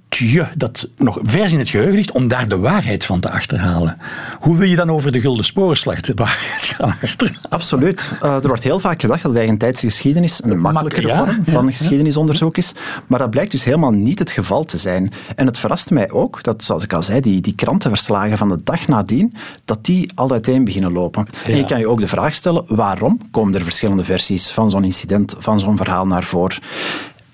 dat 0.55 0.89
nog 0.97 1.19
vers 1.21 1.53
in 1.53 1.59
het 1.59 1.69
geheugen 1.69 1.95
ligt, 1.95 2.11
om 2.11 2.27
daar 2.27 2.47
de 2.47 2.57
waarheid 2.57 3.05
van 3.05 3.19
te 3.19 3.29
achterhalen. 3.29 3.97
Hoe 4.39 4.57
wil 4.57 4.67
je 4.67 4.75
dan 4.75 4.91
over 4.91 5.11
de 5.11 5.21
Gulden 5.21 5.45
Sporenslag 5.45 6.01
de 6.01 6.13
waarheid 6.15 6.65
gaan 6.65 6.95
achterhalen? 7.01 7.41
Absoluut. 7.49 8.13
Eh, 8.21 8.33
er 8.33 8.47
wordt 8.47 8.63
heel 8.63 8.79
vaak 8.79 9.01
gedacht 9.01 9.23
dat 9.23 9.31
de 9.31 9.37
eigentijdse 9.37 9.85
geschiedenis 9.85 10.43
een 10.43 10.59
makkelijkere 10.59 11.07
ja, 11.07 11.25
vorm 11.25 11.43
van 11.45 11.65
ja. 11.65 11.71
geschiedenisonderzoek 11.71 12.57
is. 12.57 12.73
Maar 13.07 13.19
dat 13.19 13.29
blijkt 13.29 13.51
dus 13.51 13.63
helemaal 13.63 13.91
niet 13.91 14.19
het 14.19 14.31
geval 14.31 14.65
te 14.65 14.77
zijn. 14.77 15.11
En 15.35 15.45
het 15.45 15.57
verraste 15.57 15.93
mij 15.93 16.11
ook 16.11 16.43
dat, 16.43 16.63
zoals 16.63 16.83
ik 16.83 16.93
al 16.93 17.03
zei, 17.03 17.21
die, 17.21 17.41
die 17.41 17.55
krantenverslagen 17.55 18.37
van 18.37 18.49
de 18.49 18.63
dag 18.63 18.87
nadien, 18.87 19.33
dat 19.65 19.85
die 19.85 20.11
al 20.15 20.31
uiteen 20.31 20.63
beginnen 20.63 20.91
lopen. 20.91 21.27
En 21.45 21.57
je 21.57 21.65
kan 21.65 21.79
je 21.79 21.87
ook 21.87 21.99
de 21.99 22.07
vraag 22.07 22.35
stellen, 22.35 22.63
waarom 22.67 23.19
komen 23.31 23.55
er 23.55 23.63
verschillende 23.63 24.03
versies 24.03 24.51
van 24.51 24.69
zo'n 24.69 24.83
incident, 24.83 25.35
van 25.39 25.59
zo'n 25.59 25.77
verhaal 25.77 26.05
naar 26.05 26.23
voren? 26.23 26.57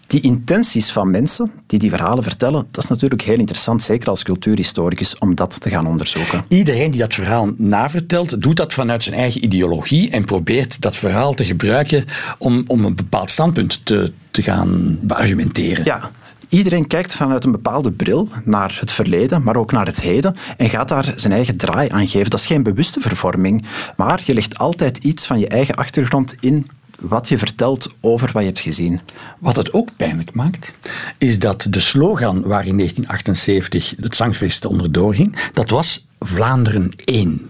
Die 0.07 0.22
intenties 0.22 0.92
van 0.92 1.12
mensen 1.12 1.52
die 1.68 1.80
die 1.80 1.90
verhalen 1.90 2.24
vertellen, 2.24 2.68
dat 2.72 2.84
is 2.84 2.90
natuurlijk 2.90 3.22
heel 3.22 3.40
interessant, 3.40 3.84
zeker 3.84 4.10
als 4.10 4.24
cultuurhistoricus, 4.24 5.18
om 5.18 5.36
dat 5.36 5.62
te 5.62 5.69
gaan 5.69 5.88
onderzoeken. 5.88 6.44
Iedereen 6.48 6.92
die 6.92 7.00
dat 7.00 7.13
verhaal 7.13 7.52
navertelt, 7.57 8.42
doet 8.42 8.57
dat 8.57 8.74
vanuit 8.74 9.04
zijn 9.04 9.16
eigen 9.16 9.44
ideologie 9.44 10.10
en 10.10 10.25
probeert 10.25 10.81
dat 10.81 10.96
verhaal 10.96 11.34
te 11.34 11.46
gebruiken 11.46 12.06
om, 12.38 12.63
om 12.68 12.86
een 12.86 12.96
bepaald 12.96 13.30
standpunt 13.30 13.86
te, 13.86 14.12
te 14.31 14.44
gaan 14.44 15.00
beargumenteren. 15.02 15.86
Ja, 15.86 16.12
iedereen 16.50 16.88
kijkt 16.88 17.16
vanuit 17.16 17.46
een 17.46 17.52
bepaalde 17.52 17.92
bril 17.92 18.30
naar 18.44 18.78
het 18.80 18.92
verleden, 18.92 19.44
maar 19.44 19.56
ook 19.56 19.72
naar 19.72 19.86
het 19.86 20.02
heden 20.02 20.36
en 20.57 20.69
gaat 20.69 20.88
daar 20.88 21.13
zijn 21.16 21.34
eigen 21.34 21.57
draai 21.57 21.90
aan 21.90 22.07
geven. 22.07 22.30
Dat 22.30 22.40
is 22.40 22.46
geen 22.46 22.63
bewuste 22.63 23.00
vervorming, 23.00 23.66
maar 23.98 24.22
je 24.25 24.34
legt 24.34 24.57
altijd 24.57 24.98
iets 24.98 25.25
van 25.25 25.40
je 25.40 25.48
eigen 25.48 25.75
achtergrond 25.75 26.36
in 26.40 26.69
wat 26.99 27.30
je 27.30 27.37
vertelt 27.37 27.95
over 28.02 28.30
wat 28.31 28.42
je 28.42 28.47
hebt 28.47 28.59
gezien. 28.59 29.02
Wat 29.40 29.56
het 29.56 29.73
ook 29.73 29.90
pijnlijk 29.95 30.33
maakt, 30.33 30.73
is 31.18 31.40
dat 31.40 31.68
de 31.69 31.80
slogan 31.80 32.42
waar 32.42 32.66
in 32.66 32.78
1978 32.78 33.94
het 33.99 34.16
zangfeest 34.16 34.66
onderdoor 34.66 35.16
ging, 35.16 35.49
dat 35.54 35.69
was 35.69 36.06
Vlaanderen 36.19 36.90
één. 37.04 37.49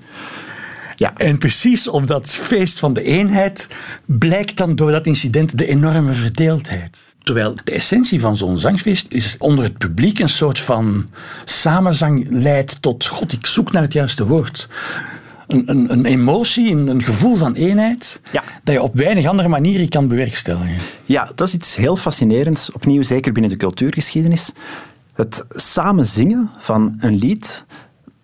Ja, 0.96 1.14
En 1.18 1.38
precies 1.38 1.88
op 1.88 2.08
dat 2.08 2.30
feest 2.30 2.80
van 2.80 2.94
de 2.94 3.04
eenheid 3.04 3.68
blijkt 4.06 4.58
dan 4.58 4.76
door 4.76 4.92
dat 4.92 5.06
incident 5.06 5.58
de 5.58 5.68
enorme 5.68 6.14
verdeeldheid. 6.14 7.14
Terwijl 7.24 7.56
de 7.64 7.72
essentie 7.72 8.20
van 8.20 8.38
zo'n 8.38 8.60
zangfeest 8.60 9.06
is 9.10 9.38
onder 9.38 9.64
het 9.64 9.78
publiek 9.78 10.20
een 10.20 10.30
soort 10.30 10.60
van 10.60 11.10
samenzang 11.46 12.28
leidt 12.30 12.82
tot, 12.82 13.06
god, 13.06 13.32
ik 13.32 13.46
zoek 13.46 13.72
naar 13.72 13.82
het 13.82 13.94
juiste 13.94 14.26
woord. 14.26 14.68
Een, 15.48 15.70
een, 15.70 15.92
een 15.94 16.06
emotie, 16.06 16.72
een, 16.72 16.88
een 16.88 17.04
gevoel 17.04 17.36
van 17.36 17.54
eenheid, 17.54 18.22
Ja. 18.32 18.44
dat 18.64 18.76
je 18.76 18.82
op 18.82 18.96
weinig 18.96 19.26
andere 19.26 19.48
manieren 19.48 19.90
kan 19.90 20.08
bewerkstelligen. 20.08 20.76
Ja, 21.06 21.32
dat 21.36 21.48
is 21.48 21.54
iets 21.54 21.76
heel 21.76 21.96
fascinerends, 21.96 22.72
opnieuw 22.72 23.04
zeker 23.04 23.32
binnen 23.32 23.52
de 23.52 23.58
cultuurgeschiedenis. 23.58 24.52
Het 25.14 25.46
samen 25.50 26.06
zingen 26.06 26.50
van 26.58 26.96
een 27.00 27.16
lied, 27.16 27.66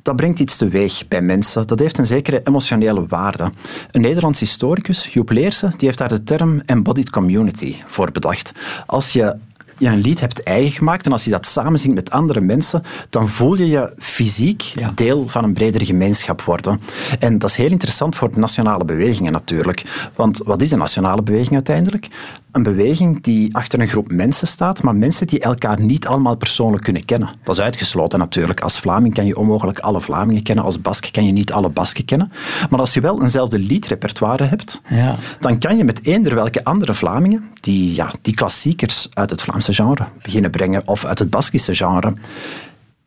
dat 0.01 0.15
brengt 0.15 0.39
iets 0.39 0.57
teweeg 0.57 1.07
bij 1.07 1.21
mensen. 1.21 1.67
Dat 1.67 1.79
heeft 1.79 1.97
een 1.97 2.05
zekere 2.05 2.41
emotionele 2.43 3.05
waarde. 3.07 3.51
Een 3.91 4.01
Nederlands 4.01 4.39
historicus, 4.39 5.05
Joep 5.13 5.29
Leersen, 5.29 5.69
die 5.77 5.87
heeft 5.87 5.97
daar 5.97 6.09
de 6.09 6.23
term 6.23 6.61
embodied 6.65 7.09
community 7.09 7.75
voor 7.85 8.11
bedacht. 8.11 8.51
Als 8.85 9.13
je 9.13 9.35
je 9.81 9.87
een 9.87 10.01
lied 10.01 10.19
hebt 10.19 10.43
eigen 10.43 10.71
gemaakt 10.71 11.05
en 11.05 11.11
als 11.11 11.23
je 11.23 11.29
dat 11.29 11.45
samen 11.45 11.79
zingt 11.79 11.95
met 11.95 12.11
andere 12.11 12.41
mensen, 12.41 12.83
dan 13.09 13.27
voel 13.27 13.55
je 13.57 13.69
je 13.69 13.93
fysiek 13.97 14.61
Ja. 14.61 14.91
deel 14.95 15.27
van 15.27 15.43
een 15.43 15.53
bredere 15.53 15.85
gemeenschap 15.85 16.41
worden. 16.41 16.81
En 17.19 17.39
dat 17.39 17.49
is 17.49 17.55
heel 17.55 17.69
interessant 17.69 18.15
voor 18.15 18.31
de 18.31 18.39
nationale 18.39 18.85
bewegingen 18.85 19.31
natuurlijk. 19.31 20.09
Want 20.15 20.37
wat 20.45 20.61
is 20.61 20.71
een 20.71 20.77
nationale 20.79 21.21
beweging 21.21 21.53
uiteindelijk? 21.53 22.07
Een 22.51 22.63
beweging 22.63 23.23
die 23.23 23.55
achter 23.55 23.79
een 23.79 23.87
groep 23.87 24.11
mensen 24.11 24.47
staat, 24.47 24.83
maar 24.83 24.95
mensen 24.95 25.27
die 25.27 25.39
elkaar 25.39 25.81
niet 25.81 26.07
allemaal 26.07 26.35
persoonlijk 26.35 26.83
kunnen 26.83 27.05
kennen. 27.05 27.29
Dat 27.43 27.55
is 27.55 27.61
uitgesloten 27.61 28.19
natuurlijk. 28.19 28.61
Als 28.61 28.79
Vlaming 28.79 29.13
kan 29.13 29.25
je 29.25 29.37
onmogelijk 29.37 29.79
alle 29.79 30.01
Vlamingen 30.01 30.43
kennen, 30.43 30.65
als 30.65 30.81
Bask 30.81 31.11
kan 31.11 31.25
je 31.25 31.31
niet 31.31 31.51
alle 31.51 31.69
Basken 31.69 32.05
kennen. 32.05 32.31
Maar 32.69 32.79
als 32.79 32.93
je 32.93 33.01
wel 33.01 33.21
eenzelfde 33.21 33.59
liedrepertoire 33.59 34.43
hebt, 34.43 34.81
ja. 34.87 35.15
dan 35.39 35.59
kan 35.59 35.77
je 35.77 35.83
met 35.83 36.05
eender 36.05 36.35
welke 36.35 36.63
andere 36.63 36.93
Vlamingen, 36.93 37.49
die, 37.59 37.95
ja, 37.95 38.13
die 38.21 38.33
klassiekers 38.33 39.09
uit 39.13 39.29
het 39.29 39.41
Vlaamse 39.41 39.73
genre 39.73 40.05
beginnen 40.21 40.51
brengen 40.51 40.87
of 40.87 41.05
uit 41.05 41.19
het 41.19 41.29
Baskische 41.29 41.75
genre, 41.75 42.13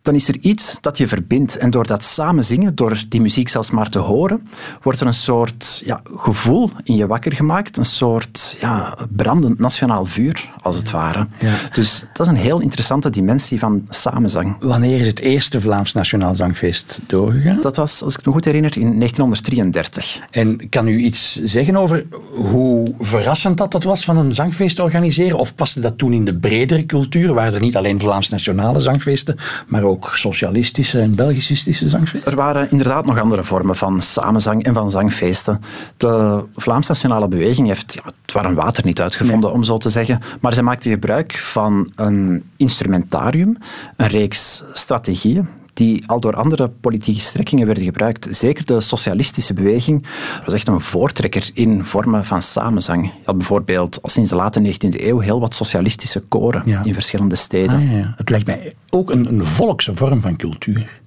dan 0.04 0.14
is 0.14 0.28
er 0.28 0.36
iets 0.40 0.76
dat 0.80 0.98
je 0.98 1.08
verbindt. 1.08 1.56
En 1.56 1.70
door 1.70 1.86
dat 1.86 2.04
samen 2.04 2.44
zingen, 2.44 2.74
door 2.74 3.02
die 3.08 3.20
muziek 3.20 3.48
zelfs 3.48 3.70
maar 3.70 3.88
te 3.88 3.98
horen, 3.98 4.48
wordt 4.82 5.00
er 5.00 5.06
een 5.06 5.14
soort 5.14 5.82
ja, 5.84 6.00
gevoel 6.16 6.70
in 6.82 6.96
je 6.96 7.06
wakker 7.06 7.32
gemaakt. 7.32 7.76
Een 7.76 7.84
soort 7.84 8.56
ja, 8.60 8.96
brandend 9.10 9.58
nationaal 9.58 10.04
vuur, 10.04 10.50
als 10.62 10.76
het 10.76 10.90
ware. 10.90 11.26
Ja. 11.38 11.54
Dus 11.72 12.04
dat 12.12 12.26
is 12.26 12.32
een 12.32 12.38
heel 12.38 12.60
interessante 12.60 13.10
dimensie 13.10 13.58
van 13.58 13.86
samenzang. 13.88 14.56
Wanneer 14.60 15.00
is 15.00 15.06
het 15.06 15.20
eerste 15.20 15.60
Vlaams 15.60 15.92
Nationaal 15.92 16.34
Zangfeest 16.34 17.00
doorgegaan? 17.06 17.60
Dat 17.60 17.76
was, 17.76 18.02
als 18.02 18.16
ik 18.16 18.26
me 18.26 18.32
goed 18.32 18.44
herinner, 18.44 18.78
in 18.78 18.98
1933. 18.98 20.20
En 20.30 20.68
kan 20.68 20.88
u 20.88 20.98
iets 20.98 21.42
zeggen 21.42 21.76
over 21.76 22.06
hoe 22.34 22.94
verrassend 22.98 23.58
dat, 23.58 23.72
dat 23.72 23.84
was 23.84 24.04
van 24.04 24.16
een 24.16 24.34
zangfeest 24.34 24.76
te 24.76 24.82
organiseren? 24.82 25.38
Of 25.38 25.54
paste 25.54 25.80
dat 25.80 25.98
toen 25.98 26.12
in 26.12 26.24
de 26.24 26.34
bredere 26.34 26.86
cultuur? 26.86 27.34
Waren 27.34 27.54
er 27.54 27.60
niet 27.60 27.76
alleen 27.76 28.00
Vlaams 28.00 28.30
Nationale 28.30 28.80
Zangfeesten, 28.80 29.36
maar 29.66 29.82
ook 29.82 29.93
ook 29.94 30.12
socialistische 30.14 31.00
en 31.00 31.14
Belgicistische 31.14 31.88
zangfeesten? 31.88 32.30
Er 32.32 32.36
waren 32.38 32.70
inderdaad 32.70 33.04
nog 33.04 33.18
andere 33.20 33.44
vormen 33.44 33.76
van 33.76 34.02
samenzang 34.02 34.64
en 34.64 34.74
van 34.74 34.90
zangfeesten. 34.90 35.60
De 35.96 36.44
Vlaams 36.56 36.88
Nationale 36.88 37.28
Beweging 37.28 37.66
heeft 37.66 37.94
ja, 37.94 38.02
het 38.22 38.32
warm 38.32 38.54
water 38.54 38.84
niet 38.84 39.00
uitgevonden, 39.00 39.52
om 39.52 39.64
zo 39.64 39.76
te 39.76 39.90
zeggen. 39.90 40.20
Maar 40.40 40.54
zij 40.54 40.62
maakte 40.62 40.88
gebruik 40.88 41.34
van 41.34 41.90
een 41.96 42.44
instrumentarium, 42.56 43.56
een 43.96 44.06
reeks 44.08 44.62
strategieën 44.72 45.48
die 45.74 46.02
al 46.06 46.20
door 46.20 46.34
andere 46.34 46.68
politieke 46.68 47.20
strekkingen 47.20 47.66
werden 47.66 47.84
gebruikt. 47.84 48.28
Zeker 48.30 48.64
de 48.64 48.80
socialistische 48.80 49.52
beweging 49.52 50.06
was 50.44 50.54
echt 50.54 50.68
een 50.68 50.80
voortrekker 50.80 51.50
in 51.54 51.84
vormen 51.84 52.24
van 52.24 52.42
samenzang. 52.42 53.04
Je 53.04 53.10
had 53.24 53.36
bijvoorbeeld 53.36 54.02
al 54.02 54.10
sinds 54.10 54.30
de 54.30 54.36
late 54.36 54.60
19e 54.60 55.02
eeuw 55.02 55.18
heel 55.18 55.40
wat 55.40 55.54
socialistische 55.54 56.20
koren 56.20 56.84
in 56.84 56.94
verschillende 56.94 57.36
steden. 57.36 57.76
Ah, 57.76 57.92
ja. 57.92 58.12
Het 58.16 58.30
lijkt 58.30 58.46
mij 58.46 58.74
ook 58.90 59.10
een, 59.10 59.28
een 59.28 59.44
volkse 59.44 59.94
vorm 59.94 60.20
van 60.20 60.36
cultuur. 60.36 61.00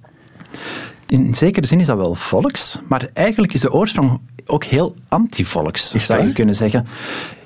In 1.06 1.34
zekere 1.34 1.66
zin 1.66 1.80
is 1.80 1.86
dat 1.86 1.96
wel 1.96 2.14
volks, 2.14 2.78
maar 2.88 3.08
eigenlijk 3.12 3.52
is 3.52 3.60
de 3.60 3.72
oorsprong 3.72 4.20
ook 4.46 4.64
heel 4.64 4.94
anti-volks, 5.08 5.94
zou 6.06 6.26
je 6.26 6.32
kunnen 6.32 6.54
zeggen. 6.54 6.86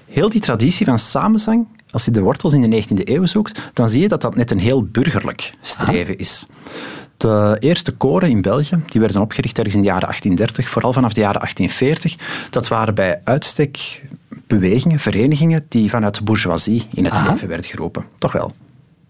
Heel 0.07 0.29
die 0.29 0.41
traditie 0.41 0.87
van 0.87 0.99
samenzang, 0.99 1.67
als 1.91 2.05
je 2.05 2.11
de 2.11 2.21
wortels 2.21 2.55
in 2.55 2.71
de 2.71 2.83
19e 2.83 3.05
eeuw 3.05 3.27
zoekt, 3.27 3.71
dan 3.73 3.89
zie 3.89 4.01
je 4.01 4.09
dat 4.09 4.21
dat 4.21 4.37
net 4.37 4.51
een 4.51 4.59
heel 4.59 4.83
burgerlijk 4.85 5.55
streven 5.61 6.19
is. 6.19 6.47
De 7.17 7.57
eerste 7.59 7.93
koren 7.93 8.29
in 8.29 8.43
België, 8.43 8.81
die 8.89 9.01
werden 9.01 9.21
opgericht 9.21 9.59
ergens 9.59 9.75
in 9.75 9.81
de 9.81 9.87
jaren 9.87 10.07
1830, 10.07 10.73
vooral 10.73 10.93
vanaf 10.93 11.13
de 11.13 11.21
jaren 11.21 11.41
1840. 11.41 12.49
Dat 12.51 12.69
waren 12.69 12.95
bij 12.95 13.21
uitstek 13.25 14.03
bewegingen, 14.47 14.99
verenigingen 14.99 15.67
die 15.69 15.91
vanuit 15.91 16.15
de 16.15 16.23
bourgeoisie 16.23 16.87
in 16.95 17.05
het 17.05 17.21
leven 17.29 17.49
werden 17.49 17.71
geroepen. 17.71 18.05
Toch 18.19 18.33
wel. 18.33 18.53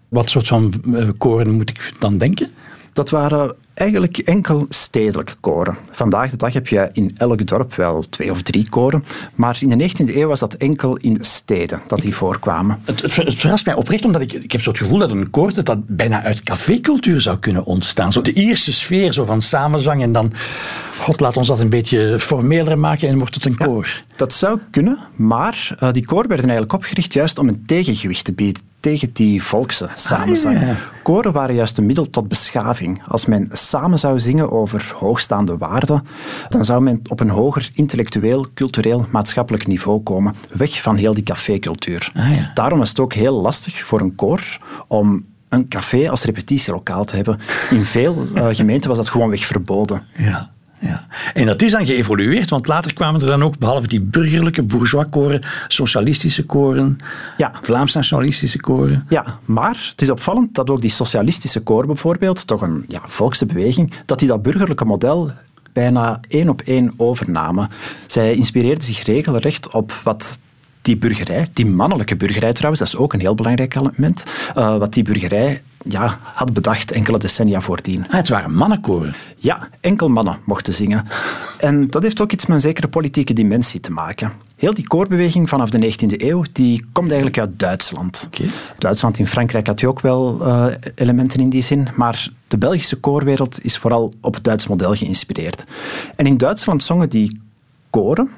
Wat 0.09 0.31
soort 0.31 0.47
van 0.47 0.73
eh, 0.95 1.09
koren 1.19 1.51
moet 1.51 1.71
ik 1.71 1.93
dan 1.99 2.19
denken? 2.19 2.53
Dat 2.93 3.11
waren 3.11 3.57
eigenlijk 3.75 4.19
enkel 4.19 4.67
stedelijke 4.69 5.35
koren. 5.41 5.77
Vandaag 5.91 6.31
de 6.31 6.37
dag 6.37 6.53
heb 6.53 6.69
je 6.69 6.89
in 6.93 7.11
elk 7.17 7.47
dorp 7.47 7.75
wel 7.75 8.09
twee 8.09 8.31
of 8.31 8.43
drie 8.43 8.69
koren, 8.69 9.05
maar 9.35 9.59
in 9.61 9.79
de 9.79 9.91
19e 9.91 10.17
eeuw 10.17 10.29
was 10.29 10.41
dat 10.41 10.55
enkel 10.55 10.97
in 10.97 11.19
steden 11.21 11.81
dat 11.87 12.01
die 12.01 12.15
voorkwamen. 12.15 12.81
Het, 12.85 13.01
het, 13.01 13.35
verrast 13.35 13.67
mij 13.67 13.75
oprecht, 13.75 14.05
omdat 14.05 14.21
ik, 14.21 14.33
ik 14.33 14.53
heb 14.53 14.61
zo 14.61 14.71
het 14.71 14.79
gevoel 14.79 14.99
dat 14.99 15.11
een 15.11 15.31
koor 15.31 15.55
dat, 15.55 15.67
dat 15.67 15.79
bijna 15.87 16.23
uit 16.23 16.43
cafécultuur 16.43 17.21
zou 17.21 17.39
kunnen 17.39 17.65
ontstaan. 17.65 18.13
Zo 18.13 18.21
de 18.21 18.33
Ierse 18.33 18.73
sfeer 18.73 19.13
zo 19.13 19.25
van 19.25 19.43
samenzang 19.43 20.03
en 20.03 20.13
dan, 20.13 20.33
god 20.99 21.21
laat 21.21 21.37
ons 21.37 21.49
dat 21.49 21.61
een 21.61 21.69
beetje 21.69 22.19
formeler 22.19 22.79
maken 22.79 23.09
en 23.09 23.19
wordt 23.19 23.35
het 23.35 23.45
een 23.45 23.57
koor. 23.57 24.03
dat 24.17 24.33
zou 24.33 24.59
kunnen, 24.71 24.99
maar 25.17 25.77
uh, 25.83 25.91
die 25.91 26.07
koor 26.07 26.27
werden 26.27 26.45
eigenlijk 26.45 26.73
opgericht 26.73 27.13
juist 27.13 27.39
om 27.39 27.49
een 27.49 27.63
tegengewicht 27.67 28.25
te 28.25 28.33
bieden 28.33 28.71
tegen 28.83 29.13
die 29.13 29.43
volkse 29.43 29.89
samenzang. 29.95 30.57
Ah, 30.57 30.69
Koren 31.03 31.33
waren 31.33 31.55
juist 31.55 31.79
een 31.79 31.87
middel 31.87 32.11
tot 32.11 32.29
beschaving. 32.29 33.03
Als 33.09 33.27
men 33.27 33.49
samen 33.69 33.99
zou 33.99 34.21
zingen 34.21 34.51
over 34.51 34.95
hoogstaande 34.99 35.59
waarden, 35.59 36.07
dan 36.49 36.65
zou 36.65 36.83
men 36.83 37.01
op 37.09 37.21
een 37.21 37.31
hoger 37.31 37.71
intellectueel, 37.73 38.47
cultureel, 38.55 39.07
maatschappelijk 39.11 39.67
niveau 39.67 40.01
komen, 40.01 40.35
weg 40.53 40.83
van 40.83 40.97
heel 40.97 41.15
die 41.15 41.23
cafécultuur. 41.23 42.13
Ah, 42.15 42.37
ja. 42.37 42.51
Daarom 42.55 42.83
is 42.83 42.89
het 42.89 43.01
ook 43.01 43.13
heel 43.13 43.41
lastig 43.41 43.85
voor 43.85 44.01
een 44.01 44.15
koor 44.15 44.59
om 44.89 45.25
een 45.49 45.69
café 45.69 46.11
als 46.11 46.25
repetitielokaal 46.25 47.05
te 47.05 47.17
hebben. 47.17 47.39
In 47.71 47.85
veel 47.85 48.27
uh, 48.35 48.47
gemeenten 48.51 48.89
was 48.89 48.99
dat 48.99 49.09
gewoonweg 49.09 49.47
verboden. 49.47 50.03
Ja. 50.17 50.51
Ja. 50.83 51.07
En 51.35 51.47
dat 51.47 51.63
is 51.63 51.73
dan 51.73 51.87
geëvolueerd, 51.87 52.51
want 52.51 52.67
later 52.67 52.93
kwamen 52.93 53.21
er 53.21 53.27
dan 53.27 53.43
ook, 53.43 53.59
behalve 53.59 53.87
die 53.87 54.01
burgerlijke 54.01 54.63
bourgeois-koren, 54.63 55.43
socialistische 55.69 56.45
koren, 56.47 56.99
ja. 57.37 57.53
Vlaams-nationalistische 57.63 58.61
koren. 58.61 59.07
Ja, 59.09 59.25
maar 59.45 59.89
het 59.91 60.03
is 60.03 60.11
opvallend 60.11 60.55
dat 60.55 60.71
ook 60.71 60.81
die 60.81 60.91
socialistische 60.91 61.61
koren 61.61 61.87
bijvoorbeeld, 61.87 62.47
toch 62.47 62.63
een 62.63 62.85
ja, 62.89 63.01
volkse 63.05 63.47
beweging, 63.47 63.93
dat 64.07 64.19
die 64.19 64.29
dat 64.29 64.43
burgerlijke 64.43 64.85
model 64.85 65.31
bijna 65.73 66.21
één 66.29 66.49
op 66.49 66.61
één 66.61 66.93
overnamen. 66.97 67.71
Zij 68.07 68.35
inspireerden 68.35 68.85
zich 68.85 69.03
regelrecht 69.03 69.71
op 69.71 70.01
wat 70.03 70.39
die 70.83 70.97
burgerij, 70.97 71.47
die 71.53 71.67
mannelijke 71.67 72.17
burgerij 72.17 72.53
trouwens, 72.53 72.81
dat 72.81 72.93
is 72.93 72.97
ook 72.97 73.13
een 73.13 73.21
heel 73.21 73.35
belangrijk 73.35 73.75
element, 73.75 74.25
uh, 74.57 74.77
wat 74.77 74.95
die 74.95 75.03
burgerij 75.03 75.63
ja, 75.85 76.19
had 76.23 76.53
bedacht 76.53 76.93
enkele 76.93 77.19
decennia 77.19 77.61
voordien. 77.61 78.07
Ah, 78.09 78.13
het 78.13 78.29
waren 78.29 78.55
mannenkoren? 78.55 79.15
Ja, 79.37 79.69
enkel 79.81 80.09
mannen 80.09 80.39
mochten 80.45 80.73
zingen. 80.73 81.07
En 81.59 81.91
dat 81.91 82.03
heeft 82.03 82.21
ook 82.21 82.33
iets 82.33 82.47
met 82.47 82.57
een 82.57 82.63
zekere 82.63 82.89
politieke 82.89 83.33
dimensie 83.33 83.81
te 83.81 83.93
maken. 83.93 84.33
Heel 84.57 84.75
die 84.75 84.87
koorbeweging 84.87 85.49
vanaf 85.49 85.71
de 85.71 85.93
19e 85.93 86.17
eeuw, 86.17 86.43
die 86.53 86.85
komt 86.93 87.07
eigenlijk 87.07 87.39
uit 87.39 87.59
Duitsland. 87.59 88.29
Okay. 88.33 88.51
Duitsland 88.79 89.19
in 89.19 89.27
Frankrijk 89.27 89.67
had 89.67 89.81
je 89.81 89.89
ook 89.89 90.01
wel 90.01 90.39
uh, 90.47 90.67
elementen 90.95 91.41
in 91.41 91.51
die 91.51 91.63
zin, 91.63 91.89
maar 91.95 92.29
de 92.49 92.59
Belgische 92.59 92.97
koorwereld 92.97 93.65
is 93.65 93.79
vooral 93.79 94.13
op 94.21 94.35
het 94.35 94.45
Duits 94.45 94.67
model 94.67 94.95
geïnspireerd. 94.95 95.65
En 96.17 96.27
in 96.27 96.37
Duitsland 96.37 96.83
zongen 96.83 97.09
die 97.09 97.41
koren, 97.91 98.31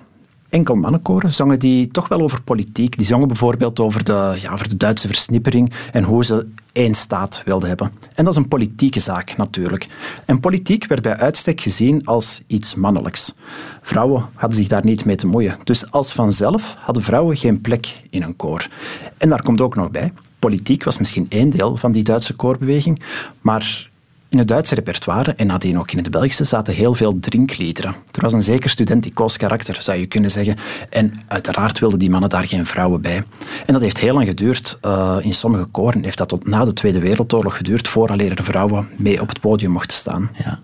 enkel 0.54 0.74
mannenkoren 0.74 1.34
zongen 1.34 1.58
die 1.58 1.88
toch 1.88 2.08
wel 2.08 2.20
over 2.20 2.42
politiek. 2.42 2.96
Die 2.96 3.06
zongen 3.06 3.28
bijvoorbeeld 3.28 3.80
over 3.80 4.04
de, 4.04 4.38
ja, 4.42 4.52
over 4.52 4.68
de 4.68 4.76
Duitse 4.76 5.06
versnippering 5.06 5.72
en 5.92 6.04
hoe 6.04 6.24
ze 6.24 6.46
één 6.72 6.94
staat 6.94 7.42
wilden 7.44 7.68
hebben. 7.68 7.92
En 8.14 8.24
dat 8.24 8.34
is 8.34 8.42
een 8.42 8.48
politieke 8.48 9.00
zaak 9.00 9.36
natuurlijk. 9.36 9.86
En 10.24 10.40
politiek 10.40 10.86
werd 10.86 11.02
bij 11.02 11.16
uitstek 11.16 11.60
gezien 11.60 12.06
als 12.06 12.42
iets 12.46 12.74
mannelijks. 12.74 13.34
Vrouwen 13.82 14.28
hadden 14.34 14.58
zich 14.58 14.68
daar 14.68 14.84
niet 14.84 15.04
mee 15.04 15.16
te 15.16 15.26
moeien. 15.26 15.58
Dus 15.64 15.90
als 15.90 16.12
vanzelf 16.12 16.76
hadden 16.78 17.02
vrouwen 17.02 17.36
geen 17.36 17.60
plek 17.60 18.02
in 18.10 18.22
een 18.22 18.36
koor. 18.36 18.68
En 19.18 19.28
daar 19.28 19.42
komt 19.42 19.60
ook 19.60 19.74
nog 19.74 19.90
bij, 19.90 20.12
politiek 20.38 20.84
was 20.84 20.98
misschien 20.98 21.26
één 21.28 21.50
deel 21.50 21.76
van 21.76 21.92
die 21.92 22.02
Duitse 22.02 22.34
koorbeweging, 22.34 23.02
maar 23.40 23.90
in 24.34 24.40
het 24.40 24.48
Duitse 24.48 24.74
repertoire 24.74 25.34
en 25.34 25.46
nadien 25.46 25.78
ook 25.78 25.92
in 25.92 25.98
het 25.98 26.10
Belgische 26.10 26.44
zaten 26.44 26.74
heel 26.74 26.94
veel 26.94 27.18
drinkliederen. 27.20 27.94
Er 28.10 28.22
was 28.22 28.32
een 28.32 28.42
zeker 28.42 28.70
studenticoos 28.70 29.36
karakter, 29.36 29.76
zou 29.82 29.98
je 29.98 30.06
kunnen 30.06 30.30
zeggen. 30.30 30.56
En 30.90 31.12
uiteraard 31.26 31.78
wilden 31.78 31.98
die 31.98 32.10
mannen 32.10 32.28
daar 32.30 32.46
geen 32.46 32.66
vrouwen 32.66 33.00
bij. 33.00 33.24
En 33.66 33.72
dat 33.72 33.82
heeft 33.82 33.98
heel 33.98 34.14
lang 34.14 34.26
geduurd. 34.26 34.78
Uh, 34.82 35.16
in 35.20 35.34
sommige 35.34 35.64
koren 35.64 36.04
heeft 36.04 36.18
dat 36.18 36.28
tot 36.28 36.46
na 36.46 36.64
de 36.64 36.72
Tweede 36.72 36.98
Wereldoorlog 36.98 37.56
geduurd, 37.56 37.88
vooraleer 37.88 38.38
er 38.38 38.44
vrouwen 38.44 38.88
mee 38.96 39.20
op 39.20 39.28
het 39.28 39.40
podium 39.40 39.70
mochten 39.70 39.96
staan. 39.96 40.30
Ja. 40.44 40.58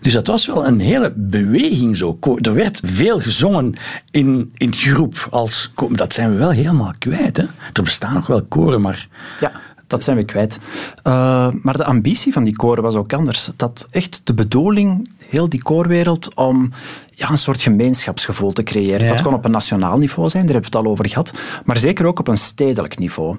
Dus 0.00 0.12
dat 0.12 0.26
was 0.26 0.46
wel 0.46 0.66
een 0.66 0.80
hele 0.80 1.12
beweging 1.16 1.96
zo. 1.96 2.18
Er 2.40 2.54
werd 2.54 2.80
veel 2.84 3.20
gezongen 3.20 3.74
in, 4.10 4.52
in 4.56 4.74
groep. 4.74 5.26
Als, 5.30 5.72
dat 5.90 6.14
zijn 6.14 6.30
we 6.30 6.36
wel 6.36 6.50
helemaal 6.50 6.92
kwijt. 6.98 7.36
Hè? 7.36 7.44
Er 7.72 7.82
bestaan 7.82 8.14
nog 8.14 8.26
wel 8.26 8.42
koren, 8.42 8.80
maar... 8.80 9.08
Ja 9.40 9.52
dat 9.86 10.02
zijn 10.02 10.16
we 10.16 10.24
kwijt. 10.24 10.58
Uh, 11.04 11.48
maar 11.62 11.76
de 11.76 11.84
ambitie 11.84 12.32
van 12.32 12.44
die 12.44 12.56
koren 12.56 12.82
was 12.82 12.94
ook 12.94 13.12
anders. 13.12 13.50
Dat 13.56 13.86
echt 13.90 14.20
de 14.24 14.34
bedoeling, 14.34 15.08
heel 15.28 15.48
die 15.48 15.62
koorwereld, 15.62 16.34
om 16.34 16.72
ja, 17.10 17.30
een 17.30 17.38
soort 17.38 17.60
gemeenschapsgevoel 17.60 18.52
te 18.52 18.62
creëren. 18.62 19.08
Dat 19.08 19.22
kon 19.22 19.34
op 19.34 19.44
een 19.44 19.50
nationaal 19.50 19.98
niveau 19.98 20.28
zijn, 20.28 20.44
daar 20.44 20.52
hebben 20.52 20.70
we 20.70 20.76
het 20.78 20.86
al 20.86 20.92
over 20.92 21.08
gehad, 21.08 21.32
maar 21.64 21.78
zeker 21.78 22.06
ook 22.06 22.18
op 22.18 22.28
een 22.28 22.38
stedelijk 22.38 22.98
niveau. 22.98 23.36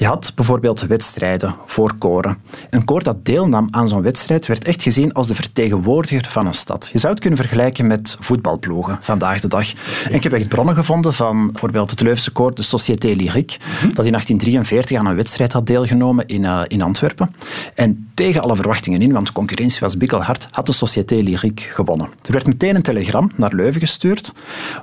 Je 0.00 0.06
had 0.06 0.32
bijvoorbeeld 0.34 0.80
wedstrijden 0.80 1.54
voor 1.66 1.94
koren. 1.98 2.38
Een 2.70 2.84
koor 2.84 3.02
dat 3.02 3.24
deelnam 3.24 3.68
aan 3.70 3.88
zo'n 3.88 4.02
wedstrijd 4.02 4.46
werd 4.46 4.64
echt 4.64 4.82
gezien 4.82 5.12
als 5.12 5.26
de 5.26 5.34
vertegenwoordiger 5.34 6.26
van 6.30 6.46
een 6.46 6.54
stad. 6.54 6.90
Je 6.92 6.98
zou 6.98 7.12
het 7.12 7.20
kunnen 7.22 7.38
vergelijken 7.38 7.86
met 7.86 8.16
voetbalploegen 8.20 8.98
vandaag 9.00 9.40
de 9.40 9.48
dag. 9.48 9.72
En 10.04 10.14
ik 10.14 10.22
heb 10.22 10.32
echt 10.32 10.48
bronnen 10.48 10.74
gevonden 10.74 11.14
van 11.14 11.46
bijvoorbeeld 11.46 11.90
het 11.90 12.00
Leuvense 12.00 12.30
koor, 12.30 12.54
de 12.54 12.62
Société 12.62 13.06
Lyrique, 13.06 13.58
dat 13.80 14.04
in 14.04 14.12
1843 14.12 14.98
aan 14.98 15.06
een 15.06 15.16
wedstrijd 15.16 15.52
had 15.52 15.66
deelgenomen 15.66 16.26
in, 16.26 16.42
uh, 16.42 16.60
in 16.66 16.82
Antwerpen. 16.82 17.34
En 17.74 18.10
tegen 18.14 18.42
alle 18.42 18.56
verwachtingen 18.56 19.02
in, 19.02 19.12
want 19.12 19.32
concurrentie 19.32 19.80
was 19.80 19.96
bikkelhard, 19.96 20.48
had 20.50 20.66
de 20.66 20.72
Société 20.72 21.14
Lyrique 21.14 21.66
gewonnen. 21.70 22.08
Er 22.26 22.32
werd 22.32 22.46
meteen 22.46 22.74
een 22.76 22.82
telegram 22.82 23.30
naar 23.34 23.54
Leuven 23.54 23.80
gestuurd 23.80 24.34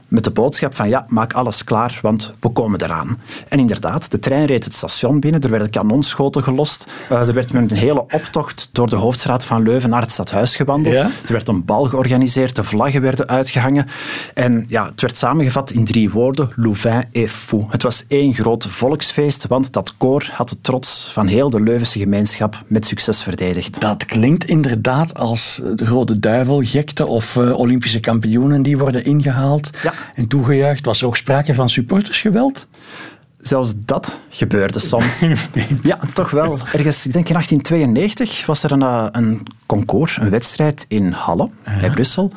met 0.07 0.23
de 0.23 0.31
boodschap 0.31 0.75
van 0.75 0.89
ja, 0.89 1.05
maak 1.07 1.33
alles 1.33 1.63
klaar, 1.63 1.99
want 2.01 2.33
we 2.39 2.49
komen 2.49 2.81
eraan. 2.81 3.19
En 3.47 3.59
inderdaad, 3.59 4.11
de 4.11 4.19
trein 4.19 4.45
reed 4.45 4.63
het 4.63 4.73
station 4.73 5.05
binnen, 5.13 5.41
er 5.41 5.49
werden 5.49 5.69
kanonschoten 5.69 6.43
gelost, 6.43 6.85
uh, 7.11 7.27
er 7.27 7.33
werd 7.33 7.53
met 7.53 7.71
een 7.71 7.77
hele 7.77 8.05
optocht 8.09 8.69
door 8.71 8.89
de 8.89 8.95
hoofdstraat 8.95 9.45
van 9.45 9.63
Leuven 9.63 9.89
naar 9.89 10.01
het 10.01 10.11
stadhuis 10.11 10.55
gewandeld. 10.55 10.95
Er 10.95 11.11
werd 11.27 11.47
een 11.47 11.65
bal 11.65 11.85
georganiseerd, 11.85 12.55
de 12.55 12.63
vlaggen 12.63 13.01
werden 13.01 13.27
uitgehangen. 13.27 13.87
En 14.33 14.65
ja, 14.69 14.85
het 14.85 15.01
werd 15.01 15.17
samengevat 15.17 15.71
in 15.71 15.85
drie 15.85 16.09
woorden, 16.09 16.49
Louvain 16.55 17.05
et 17.11 17.29
fou. 17.29 17.65
Het 17.69 17.83
was 17.83 18.05
één 18.07 18.33
groot 18.33 18.67
volksfeest, 18.67 19.47
want 19.47 19.73
dat 19.73 19.93
koor 19.97 20.29
had 20.31 20.49
de 20.49 20.61
trots 20.61 21.09
van 21.11 21.27
heel 21.27 21.49
de 21.49 21.61
Leuvense 21.61 21.99
gemeenschap 21.99 22.63
met 22.67 22.85
succes 22.85 23.23
verdedigd. 23.23 23.81
Dat 23.81 24.05
klinkt 24.05 24.43
inderdaad 24.43 25.17
als 25.17 25.61
de 25.75 25.85
Rode 25.85 26.19
Duivel, 26.19 26.61
gekte 26.63 27.05
of 27.05 27.35
uh, 27.35 27.59
Olympische 27.59 27.99
kampioenen 27.99 28.61
die 28.61 28.77
worden 28.77 29.05
ingehaald 29.05 29.69
en 30.15 30.27
toegejuicht. 30.27 30.85
Was 30.85 31.01
er 31.01 31.07
ook 31.07 31.17
sprake 31.17 31.53
van 31.53 31.69
supportersgeweld? 31.69 32.67
Zelfs 33.37 33.73
dat 33.75 34.21
gebeurde 34.29 34.79
soms. 34.79 35.19
ja, 35.83 35.99
toch 36.13 36.29
wel. 36.29 36.57
Ergens, 36.73 37.05
ik 37.05 37.13
denk 37.13 37.27
in 37.27 37.33
1892 37.33 38.45
was 38.45 38.63
er 38.63 38.71
een, 38.71 38.81
eh, 38.81 39.07
een 39.11 39.47
concours, 39.65 40.17
een 40.17 40.29
wedstrijd 40.29 40.85
in 40.87 41.11
Halle, 41.11 41.49
bij 41.79 41.89
Brussel. 41.89 42.31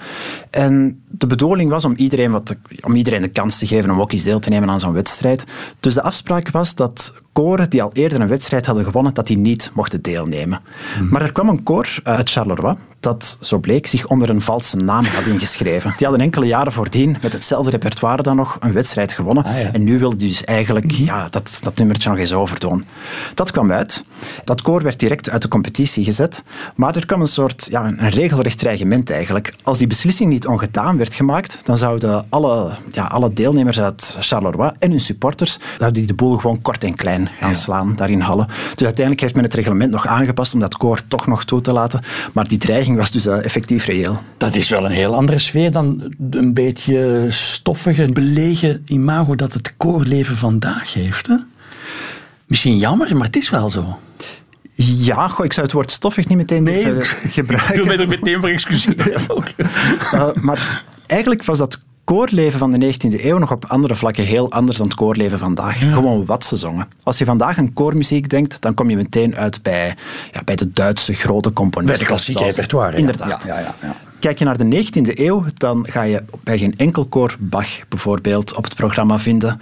En 0.51 1.03
de 1.09 1.27
bedoeling 1.27 1.71
was 1.71 1.85
om 1.85 1.95
iedereen, 1.97 2.31
wat, 2.31 2.57
om 2.81 2.95
iedereen 2.95 3.23
de 3.23 3.29
kans 3.29 3.59
te 3.59 3.67
geven 3.67 3.91
om 3.91 4.01
ook 4.01 4.13
eens 4.13 4.23
deel 4.23 4.39
te 4.39 4.49
nemen 4.49 4.71
aan 4.71 4.81
zo'n 4.81 4.93
wedstrijd. 4.93 5.45
Dus 5.81 5.95
de 5.95 6.03
afspraak 6.03 6.51
was 6.51 6.75
dat 6.75 7.15
koren 7.43 7.71
die 7.71 7.83
al 7.83 7.91
eerder 7.93 8.21
een 8.21 8.29
wedstrijd 8.29 8.67
hadden 8.67 8.85
gewonnen, 8.85 9.15
dat 9.15 9.27
die 9.27 9.39
niet 9.39 9.71
mochten 9.75 10.03
deelnemen. 10.03 10.61
Mhm. 10.99 11.09
Maar 11.09 11.23
er 11.23 11.33
kwam 11.33 11.49
een 11.49 11.63
koor 11.63 12.01
uit 12.03 12.31
Charleroi 12.31 12.77
dat, 13.01 13.37
zo 13.41 13.59
bleek, 13.59 13.87
zich 13.87 14.07
onder 14.07 14.31
een 14.31 14.41
valse 14.41 14.77
naam 14.77 15.05
had 15.05 15.27
ingeschreven. 15.27 15.95
Die 15.97 16.07
hadden 16.07 16.25
enkele 16.25 16.47
jaren 16.47 16.73
voordien 16.73 17.17
met 17.23 17.33
hetzelfde 17.33 17.71
repertoire 17.71 18.23
dan 18.23 18.37
nog 18.37 18.57
een 18.61 18.73
wedstrijd 18.73 19.13
gewonnen. 19.13 19.45
Ah, 19.45 19.75
en 19.75 19.85
nu 19.85 19.99
wilde 19.99 20.17
dus 20.17 20.45
eigenlijk 20.45 20.93
mhm. 20.93 21.05
ja, 21.05 21.29
dat, 21.31 21.59
dat 21.63 21.77
nummertje 21.77 22.11
nog 22.11 22.19
eens 22.19 22.33
overdoen. 22.33 22.85
Dat 23.35 23.51
kwam 23.51 23.73
uit. 23.73 24.05
Dat 24.45 24.63
koor 24.63 24.83
werd 24.83 24.99
direct 24.99 25.31
uit 25.31 25.43
de 25.43 25.49
competitie 25.49 26.05
gezet. 26.05 26.43
Maar 26.77 26.97
er 26.97 27.07
kwam 27.07 27.21
een 27.21 27.27
soort 27.27 27.67
ja, 27.71 27.85
een 27.85 28.11
regelrecht 28.11 28.59
dreigement 28.59 29.11
eigenlijk. 29.11 29.55
Als 29.63 29.79
die 29.79 29.87
beslissing 29.87 30.31
niet 30.31 30.47
ongedaan 30.47 30.97
werd 30.97 31.15
gemaakt, 31.15 31.59
dan 31.65 31.77
zouden 31.77 32.27
alle, 32.29 32.73
ja, 32.91 33.05
alle 33.05 33.33
deelnemers 33.33 33.81
uit 33.81 34.17
Charleroi 34.21 34.71
en 34.79 34.91
hun 34.91 35.01
supporters 35.01 35.59
zouden 35.79 35.99
die 35.99 36.07
de 36.07 36.15
boel 36.15 36.37
gewoon 36.37 36.63
kort 36.63 36.85
en 36.85 36.95
klein 36.95 37.30
gaan 37.39 37.55
slaan 37.55 37.97
daar 37.97 38.11
in 38.11 38.21
Halle. 38.21 38.47
Dus 38.47 38.85
uiteindelijk 38.85 39.21
heeft 39.21 39.35
men 39.35 39.45
het 39.45 39.55
reglement 39.55 39.91
nog 39.91 40.07
aangepast 40.07 40.55
om 40.55 40.61
dat 40.61 40.77
koor 40.77 41.01
toch 41.09 41.27
nog 41.27 41.45
toe 41.45 41.61
te 41.61 41.73
laten. 41.73 42.01
Maar 42.33 42.49
die 42.49 42.59
dreiging 42.59 42.97
was 42.97 43.11
dus 43.11 43.27
uh, 43.27 43.45
effectief 43.45 43.85
reëel. 43.85 44.21
Dat 44.37 44.55
is 44.55 44.69
wel 44.69 44.85
een 44.85 44.91
heel 44.91 45.15
andere 45.15 45.39
sfeer 45.39 45.71
dan 45.71 46.15
een 46.31 46.55
beetje 46.55 47.27
stoffige, 47.29 48.13
belegen 48.13 48.83
imago 48.87 49.35
dat 49.35 49.53
het 49.53 49.75
koorleven 49.77 50.37
vandaag 50.37 50.95
heeft. 50.95 51.27
Hè? 51.27 51.37
Misschien 52.47 52.79
jammer, 52.79 53.17
maar 53.17 53.27
het 53.27 53.37
is 53.37 53.51
wel 53.51 53.71
zo. 53.71 53.99
Ja, 54.83 55.29
goh, 55.29 55.45
ik 55.45 55.53
zou 55.53 55.67
het 55.67 55.75
woord 55.75 55.91
stoffig 55.91 56.29
niet 56.29 56.37
meteen 56.37 56.63
nee, 56.63 57.05
gebruiken. 57.29 57.69
Ik 57.75 57.77
wil 57.77 57.87
mij 57.87 57.99
er 57.99 58.09
meteen 58.09 58.41
voor 58.41 58.49
excuseren. 58.49 59.23
uh, 60.15 60.29
maar 60.47 60.85
eigenlijk 61.07 61.45
was 61.45 61.59
dat 61.59 61.81
koorleven 62.11 62.59
van 62.59 62.71
de 62.71 62.95
19e 62.95 63.25
eeuw 63.25 63.39
nog 63.39 63.53
op 63.53 63.65
andere 63.69 63.95
vlakken 63.95 64.25
heel 64.25 64.51
anders 64.51 64.79
dan 64.79 64.87
het 64.87 64.97
koorleven 64.97 65.39
vandaag. 65.39 65.79
Gewoon 65.79 66.25
wat 66.25 66.45
ze 66.45 66.57
zongen. 66.57 66.89
Als 67.03 67.19
je 67.19 67.25
vandaag 67.25 67.59
aan 67.59 67.73
koormuziek 67.73 68.29
denkt, 68.29 68.61
dan 68.61 68.75
kom 68.75 68.91
je 68.91 68.97
meteen 68.97 69.37
uit 69.37 69.63
bij, 69.63 69.95
ja, 70.33 70.43
bij 70.45 70.55
de 70.55 70.73
Duitse 70.73 71.15
grote 71.15 71.53
componisten. 71.53 71.99
Bij 71.99 72.07
de 72.07 72.13
klassieke 72.13 72.45
repertoire. 72.45 72.97
Inderdaad. 72.97 73.45
Ja, 73.45 73.59
ja, 73.59 73.75
ja, 73.83 73.97
Kijk 74.19 74.39
je 74.39 74.45
naar 74.45 74.57
de 74.57 74.85
19e 74.85 75.19
eeuw, 75.19 75.45
dan 75.57 75.87
ga 75.91 76.03
je 76.03 76.23
bij 76.43 76.59
geen 76.59 76.75
enkel 76.77 77.07
koor 77.07 77.37
Bach 77.39 77.89
bijvoorbeeld 77.89 78.55
op 78.55 78.65
het 78.65 78.75
programma 78.75 79.19
vinden. 79.19 79.61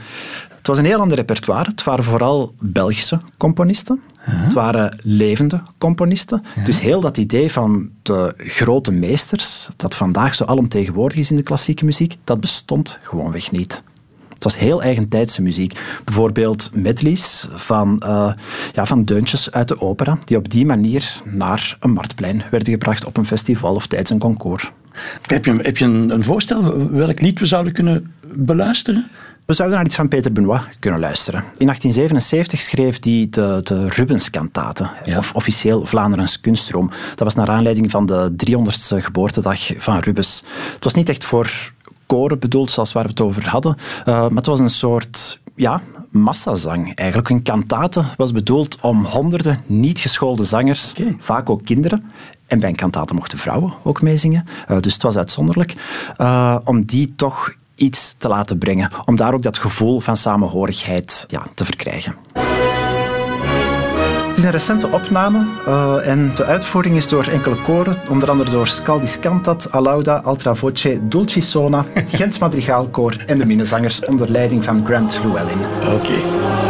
Het 0.68 0.76
was 0.76 0.86
een 0.86 0.92
heel 0.92 1.02
ander 1.02 1.16
repertoire. 1.16 1.70
Het 1.70 1.84
waren 1.84 2.04
vooral 2.04 2.54
Belgische 2.60 3.20
componisten. 3.36 4.00
Het 4.20 4.52
waren 4.52 4.98
levende 5.02 5.62
componisten. 5.78 6.42
Dus 6.64 6.80
heel 6.80 7.00
dat 7.00 7.16
idee 7.16 7.52
van 7.52 7.90
de 8.02 8.34
grote 8.36 8.92
meesters, 8.92 9.68
dat 9.76 9.94
vandaag 9.94 10.34
zo 10.34 10.44
alomtegenwoordig 10.44 11.18
is 11.18 11.30
in 11.30 11.36
de 11.36 11.42
klassieke 11.42 11.84
muziek, 11.84 12.16
dat 12.24 12.40
bestond 12.40 12.98
gewoonweg 13.02 13.50
niet. 13.50 13.82
Het 14.28 14.44
was 14.44 14.58
heel 14.58 14.82
eigentijdse 14.82 15.42
muziek. 15.42 15.80
Bijvoorbeeld 16.04 16.70
medleys 16.74 17.48
van, 17.50 18.02
uh, 18.06 18.32
ja, 18.72 18.86
van 18.86 19.04
deuntjes 19.04 19.52
uit 19.52 19.68
de 19.68 19.80
opera, 19.80 20.18
die 20.24 20.36
op 20.36 20.50
die 20.50 20.66
manier 20.66 21.22
naar 21.24 21.76
een 21.80 21.92
marktplein 21.92 22.42
werden 22.50 22.72
gebracht 22.72 23.04
op 23.04 23.16
een 23.16 23.26
festival 23.26 23.74
of 23.74 23.86
tijdens 23.86 24.10
een 24.10 24.18
concours. 24.18 24.70
Heb 25.26 25.44
je, 25.44 25.56
heb 25.62 25.76
je 25.76 25.84
een, 25.84 26.10
een 26.10 26.24
voorstel 26.24 26.88
welk 26.90 27.20
lied 27.20 27.40
we 27.40 27.46
zouden 27.46 27.72
kunnen 27.72 28.12
beluisteren? 28.34 29.10
We 29.48 29.54
zouden 29.54 29.76
naar 29.76 29.86
iets 29.86 29.96
van 29.96 30.08
Peter 30.08 30.32
Benoit 30.32 30.62
kunnen 30.78 31.00
luisteren. 31.00 31.40
In 31.40 31.66
1877 31.66 32.60
schreef 32.60 32.98
hij 33.00 33.26
de, 33.30 33.60
de 33.62 33.88
Rubens-kantaten, 33.88 34.90
of 35.16 35.34
officieel 35.34 35.86
Vlaanderens 35.86 36.40
kunststroom. 36.40 36.90
Dat 37.08 37.18
was 37.18 37.34
naar 37.34 37.48
aanleiding 37.48 37.90
van 37.90 38.06
de 38.06 38.34
300ste 38.46 38.96
geboortedag 38.96 39.60
van 39.78 39.98
Rubens. 39.98 40.44
Het 40.74 40.84
was 40.84 40.94
niet 40.94 41.08
echt 41.08 41.24
voor 41.24 41.72
koren 42.06 42.38
bedoeld, 42.38 42.70
zoals 42.70 42.92
waar 42.92 43.02
we 43.02 43.08
het 43.08 43.20
over 43.20 43.48
hadden, 43.48 43.76
uh, 43.78 44.04
maar 44.04 44.30
het 44.30 44.46
was 44.46 44.60
een 44.60 44.70
soort 44.70 45.40
ja, 45.54 45.82
massazang 46.10 46.94
eigenlijk. 46.94 47.28
Een 47.28 47.42
kantate 47.42 48.04
was 48.16 48.32
bedoeld 48.32 48.80
om 48.80 49.04
honderden 49.04 49.62
niet 49.66 49.98
geschoolde 49.98 50.44
zangers, 50.44 50.94
vaak 51.18 51.50
ook 51.50 51.64
kinderen, 51.64 52.10
en 52.46 52.58
bij 52.58 52.68
een 52.68 52.76
kantate 52.76 53.14
mochten 53.14 53.38
vrouwen 53.38 53.72
ook 53.82 54.02
meezingen, 54.02 54.46
uh, 54.70 54.80
dus 54.80 54.92
het 54.92 55.02
was 55.02 55.16
uitzonderlijk, 55.16 55.74
uh, 56.18 56.56
om 56.64 56.84
die 56.84 57.12
toch 57.16 57.56
iets 57.78 58.14
te 58.18 58.28
laten 58.28 58.58
brengen. 58.58 58.90
Om 59.04 59.16
daar 59.16 59.34
ook 59.34 59.42
dat 59.42 59.58
gevoel 59.58 60.00
van 60.00 60.16
samenhorigheid 60.16 61.24
ja, 61.28 61.42
te 61.54 61.64
verkrijgen. 61.64 62.16
Het 64.28 64.46
is 64.46 64.52
een 64.52 64.58
recente 64.58 64.88
opname 64.88 65.46
uh, 65.68 66.08
en 66.08 66.32
de 66.34 66.44
uitvoering 66.44 66.96
is 66.96 67.08
door 67.08 67.26
enkele 67.26 67.56
koren, 67.56 67.96
onder 68.08 68.30
andere 68.30 68.50
door 68.50 68.66
Scaldis 68.66 69.20
Cantat, 69.20 69.72
Alauda, 69.72 70.16
Altra 70.16 70.54
Voce, 70.54 71.08
Dulcisona, 71.08 71.84
Gens 72.06 72.38
Madrigaalkoor 72.38 73.16
en 73.26 73.38
de 73.38 73.46
minnezangers 73.46 74.04
onder 74.04 74.30
leiding 74.30 74.64
van 74.64 74.86
Grant 74.86 75.20
Llewellyn. 75.22 75.58
Oké. 75.94 76.67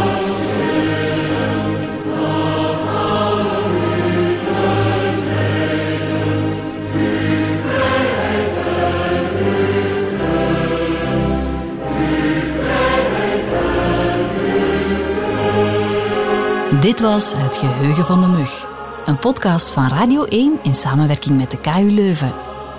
Dit 16.81 17.01
was 17.01 17.33
Het 17.37 17.57
Geheugen 17.57 18.05
van 18.05 18.21
de 18.21 18.27
Mug. 18.27 18.67
Een 19.07 19.19
podcast 19.19 19.71
van 19.71 19.89
Radio 19.89 20.25
1 20.25 20.59
in 20.63 20.75
samenwerking 20.75 21.37
met 21.37 21.51
de 21.51 21.61
KU 21.61 21.91
Leuven. 21.91 22.35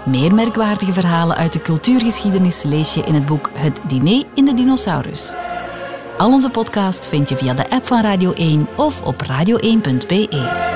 Meer 0.06 0.34
merkwaardige 0.34 0.94
verhalen 0.94 1.36
uit 1.36 1.54
de 1.54 1.62
cultuurgeschiedenis 1.62 2.64
lees 2.64 2.94
je 2.94 3.02
in 3.02 3.14
het 3.14 3.26
boek 3.26 3.50
Het 3.54 3.80
Diner 3.88 4.24
in 4.34 4.46
de 4.46 4.54
Dinosaurus. 4.54 5.34
Al 6.18 6.32
onze 6.32 6.50
podcast 6.50 7.08
vind 7.08 7.30
je 7.30 7.36
via 7.36 7.54
de 7.54 7.70
app 7.70 7.88
van 7.88 8.02
Radio 8.02 8.32
1 8.32 8.68
of 8.76 9.02
op 9.02 9.24
radio1.be. 9.24 10.69